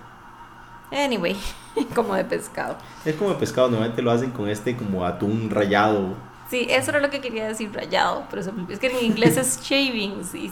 anyway, 0.92 1.36
como 1.96 2.14
de 2.16 2.26
pescado. 2.26 2.78
Es 3.06 3.16
como 3.16 3.32
de 3.32 3.36
pescado, 3.38 3.70
normalmente 3.70 4.02
lo 4.02 4.12
hacen 4.12 4.32
con 4.32 4.48
este 4.50 4.76
como 4.78 5.06
atún 5.06 5.50
rallado. 5.50 6.16
Sí, 6.50 6.68
eso 6.70 6.92
era 6.92 7.00
lo 7.00 7.10
que 7.10 7.22
quería 7.22 7.48
decir, 7.48 7.74
rayado, 7.74 8.26
pero 8.30 8.42
es 8.70 8.80
que 8.80 8.88
en 8.88 9.06
inglés 9.06 9.38
es 9.38 9.62
shavings 9.64 10.36
y... 10.36 10.52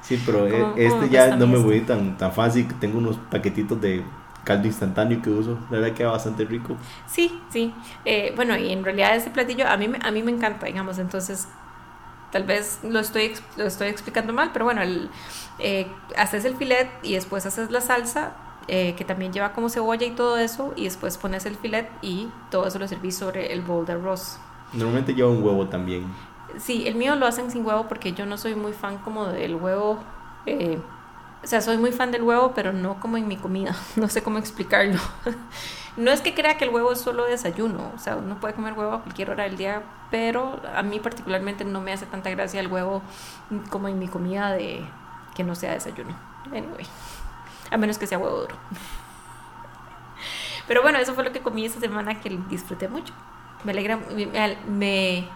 Sí, 0.00 0.22
pero 0.24 0.46
eh, 0.46 0.50
¿Cómo- 0.52 0.72
este 0.76 0.88
cómo 0.90 1.06
ya 1.06 1.36
no 1.36 1.46
me 1.46 1.58
voy 1.58 1.80
tan, 1.82 2.16
tan 2.16 2.32
fácil. 2.32 2.66
Tengo 2.80 2.96
unos 2.98 3.18
paquetitos 3.30 3.78
de 3.80 4.02
caldo 4.48 4.66
instantáneo 4.66 5.20
que 5.22 5.30
uso. 5.30 5.58
La 5.70 5.78
verdad 5.78 5.94
queda 5.96 6.10
bastante 6.10 6.44
rico. 6.44 6.76
Sí, 7.06 7.38
sí. 7.50 7.72
Eh, 8.04 8.32
bueno, 8.34 8.56
y 8.56 8.72
en 8.72 8.82
realidad 8.84 9.14
ese 9.14 9.30
platillo 9.30 9.68
a 9.68 9.76
mí, 9.76 9.88
me- 9.88 9.98
a 10.02 10.10
mí 10.10 10.22
me 10.22 10.30
encanta, 10.32 10.66
digamos, 10.66 10.98
entonces 10.98 11.48
tal 12.32 12.44
vez 12.44 12.80
lo 12.82 12.98
estoy, 13.00 13.32
lo 13.56 13.64
estoy 13.64 13.88
explicando 13.88 14.32
mal, 14.32 14.50
pero 14.52 14.64
bueno, 14.64 14.82
el, 14.82 15.10
eh, 15.58 15.86
haces 16.16 16.44
el 16.44 16.56
filet 16.56 16.88
y 17.02 17.14
después 17.14 17.46
haces 17.46 17.70
la 17.70 17.80
salsa, 17.80 18.32
eh, 18.68 18.94
que 18.96 19.04
también 19.04 19.32
lleva 19.32 19.52
como 19.52 19.68
cebolla 19.70 20.06
y 20.06 20.10
todo 20.10 20.36
eso, 20.38 20.72
y 20.76 20.84
después 20.84 21.16
pones 21.18 21.46
el 21.46 21.56
filet 21.56 21.88
y 22.02 22.28
todo 22.50 22.66
eso 22.66 22.78
lo 22.78 22.86
servís 22.88 23.16
sobre 23.16 23.52
el 23.52 23.62
bowl 23.62 23.86
de 23.86 23.92
arroz. 23.94 24.38
Normalmente 24.72 25.14
lleva 25.14 25.30
un 25.30 25.42
huevo 25.42 25.66
también. 25.68 26.04
Sí, 26.58 26.86
el 26.86 26.94
mío 26.96 27.14
lo 27.16 27.26
hacen 27.26 27.50
sin 27.50 27.64
huevo 27.64 27.86
porque 27.88 28.12
yo 28.12 28.26
no 28.26 28.36
soy 28.38 28.54
muy 28.54 28.72
fan 28.72 28.98
como 28.98 29.26
del 29.26 29.54
huevo. 29.54 29.98
eh, 30.46 30.78
o 31.42 31.46
sea, 31.46 31.60
soy 31.60 31.78
muy 31.78 31.92
fan 31.92 32.10
del 32.10 32.22
huevo, 32.22 32.52
pero 32.54 32.72
no 32.72 32.98
como 33.00 33.16
en 33.16 33.28
mi 33.28 33.36
comida. 33.36 33.74
No 33.96 34.08
sé 34.08 34.22
cómo 34.22 34.38
explicarlo. 34.38 35.00
No 35.96 36.12
es 36.12 36.20
que 36.20 36.32
crea 36.32 36.56
que 36.56 36.64
el 36.64 36.70
huevo 36.70 36.92
es 36.92 37.00
solo 37.00 37.24
desayuno. 37.24 37.90
O 37.92 37.98
sea, 37.98 38.14
uno 38.14 38.38
puede 38.38 38.54
comer 38.54 38.72
huevo 38.74 38.92
a 38.92 39.02
cualquier 39.02 39.30
hora 39.30 39.42
del 39.42 39.56
día, 39.56 39.82
pero 40.12 40.60
a 40.72 40.84
mí 40.84 41.00
particularmente 41.00 41.64
no 41.64 41.80
me 41.80 41.92
hace 41.92 42.06
tanta 42.06 42.30
gracia 42.30 42.60
el 42.60 42.68
huevo 42.68 43.02
como 43.68 43.88
en 43.88 43.98
mi 43.98 44.06
comida 44.06 44.52
de 44.52 44.84
que 45.34 45.42
no 45.42 45.56
sea 45.56 45.72
desayuno. 45.72 46.14
Anyway, 46.52 46.86
a 47.72 47.76
menos 47.78 47.98
que 47.98 48.06
sea 48.06 48.16
huevo 48.16 48.42
duro. 48.42 48.54
Pero 50.68 50.82
bueno, 50.82 50.98
eso 50.98 51.14
fue 51.14 51.24
lo 51.24 51.32
que 51.32 51.40
comí 51.40 51.64
esta 51.64 51.80
semana 51.80 52.20
que 52.20 52.28
disfruté 52.48 52.88
mucho. 52.88 53.14
Me 53.64 53.72
alegra, 53.72 53.98
me, 54.68 55.28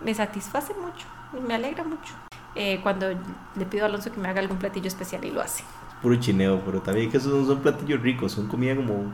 me, 0.00 0.14
satisface 0.14 0.74
mucho, 0.74 1.06
me 1.32 1.54
alegra 1.54 1.84
mucho. 1.84 2.12
Eh, 2.56 2.80
cuando 2.82 3.06
le 3.10 3.66
pido 3.66 3.84
a 3.84 3.88
Alonso 3.88 4.10
que 4.10 4.18
me 4.20 4.28
haga 4.28 4.40
algún 4.40 4.56
platillo 4.58 4.88
especial 4.88 5.24
y 5.24 5.30
lo 5.30 5.40
hace. 5.42 5.62
Puro 6.02 6.16
chineo, 6.16 6.60
pero 6.64 6.80
también 6.80 7.10
que 7.10 7.18
esos 7.18 7.32
no 7.32 7.46
son 7.46 7.60
platillos 7.60 8.00
ricos. 8.00 8.32
Son 8.32 8.46
comida 8.48 8.74
como 8.76 9.12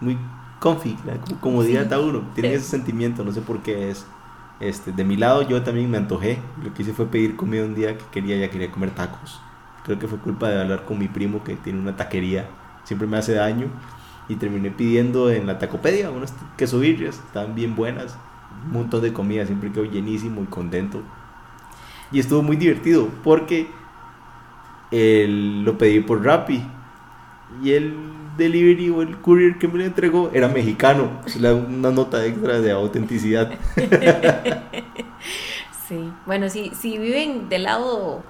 muy 0.00 0.18
comfy, 0.58 0.96
como 1.24 1.40
comodidad 1.40 1.86
Sí. 1.88 1.94
a 1.94 1.98
uno. 1.98 2.22
Tienen 2.34 2.52
Sí. 2.52 2.56
ese 2.58 2.66
sentimiento, 2.68 3.24
no 3.24 3.32
sé 3.32 3.40
por 3.40 3.60
qué 3.62 3.90
es. 3.90 4.06
Este, 4.58 4.92
de 4.92 5.04
mi 5.04 5.16
lado 5.16 5.42
yo 5.42 5.62
también 5.62 5.90
me 5.90 5.96
antojé. 5.96 6.38
Lo 6.62 6.74
que 6.74 6.82
hice 6.82 6.92
fue 6.92 7.06
pedir 7.06 7.36
comida 7.36 7.64
un 7.64 7.74
día 7.74 7.96
que 7.96 8.04
quería, 8.10 8.36
ya 8.36 8.50
quería 8.50 8.70
comer 8.70 8.90
tacos. 8.90 9.40
Creo 9.84 9.98
que 9.98 10.06
fue 10.08 10.18
culpa 10.18 10.48
de 10.48 10.60
hablar 10.60 10.84
con 10.84 10.98
mi 10.98 11.08
primo 11.08 11.42
que 11.44 11.56
tiene 11.56 11.78
una 11.80 11.96
taquería. 11.96 12.46
Siempre 12.84 13.06
me 13.08 13.16
hace 13.16 13.34
daño. 13.34 13.68
Y 14.28 14.36
terminé 14.36 14.70
pidiendo 14.70 15.30
en 15.30 15.46
la 15.46 15.58
tacopedia 15.58 16.10
unas 16.10 16.32
quesobirrias. 16.56 17.16
Estaban 17.16 17.54
bien 17.54 17.74
buenas. 17.74 18.16
Un 18.66 18.72
montón 18.72 19.02
de 19.02 19.12
comida. 19.12 19.46
Siempre 19.46 19.72
quedo 19.72 19.84
llenísimo 19.84 20.42
y 20.42 20.46
contento. 20.46 21.02
Y 22.12 22.20
estuvo 22.20 22.42
muy 22.42 22.56
divertido 22.56 23.08
porque 23.22 23.68
el- 24.90 25.64
lo 25.64 25.78
pedí 25.78 26.00
por 26.00 26.24
Rappi. 26.24 26.62
Y 27.62 27.72
el 27.72 27.94
delivery 28.36 28.90
o 28.90 29.02
el 29.02 29.18
courier 29.20 29.58
que 29.58 29.68
me 29.68 29.78
lo 29.78 29.84
entregó 29.84 30.30
era 30.32 30.48
mexicano. 30.48 31.10
Una 31.36 31.90
nota 31.90 32.24
extra 32.26 32.60
de 32.60 32.72
autenticidad. 32.72 33.50
Sí, 35.88 36.12
bueno, 36.26 36.48
si, 36.48 36.70
si 36.74 36.98
viven 36.98 37.48
del 37.48 37.64
lado 37.64 38.22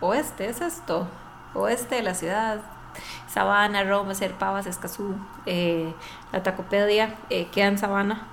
oeste, 0.00 0.48
es 0.48 0.60
esto, 0.60 1.08
oeste 1.54 1.96
de 1.96 2.02
la 2.02 2.14
ciudad, 2.14 2.60
Sabana, 3.28 3.84
Roma, 3.84 4.12
Pavas, 4.38 4.66
Escazú, 4.66 5.14
eh, 5.46 5.94
la 6.32 6.42
Tacopedia, 6.42 7.14
eh, 7.30 7.46
queda 7.52 7.68
en 7.68 7.78
Sabana, 7.78 8.26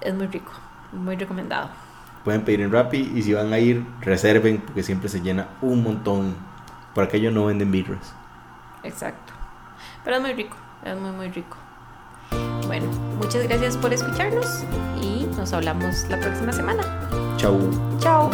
es 0.00 0.14
muy 0.14 0.26
rico, 0.26 0.52
muy 0.92 1.16
recomendado. 1.16 1.70
Pueden 2.26 2.42
pedir 2.42 2.60
en 2.62 2.72
Rappi 2.72 3.12
y 3.14 3.22
si 3.22 3.34
van 3.34 3.52
a 3.52 3.60
ir, 3.60 3.86
reserven 4.00 4.60
porque 4.60 4.82
siempre 4.82 5.08
se 5.08 5.20
llena 5.20 5.46
un 5.62 5.84
montón. 5.84 6.34
Por 6.92 7.04
aquello 7.04 7.30
no 7.30 7.46
venden 7.46 7.70
birras. 7.70 8.16
Exacto. 8.82 9.32
Pero 10.02 10.16
es 10.16 10.22
muy 10.22 10.32
rico, 10.32 10.56
es 10.84 10.96
muy, 10.98 11.12
muy 11.12 11.28
rico. 11.28 11.56
Bueno, 12.66 12.86
muchas 13.20 13.44
gracias 13.44 13.76
por 13.76 13.92
escucharnos 13.92 14.64
y 15.00 15.28
nos 15.36 15.52
hablamos 15.52 16.04
la 16.08 16.18
próxima 16.18 16.52
semana. 16.52 16.82
Chau. 17.36 17.70
Chao. 18.00 18.28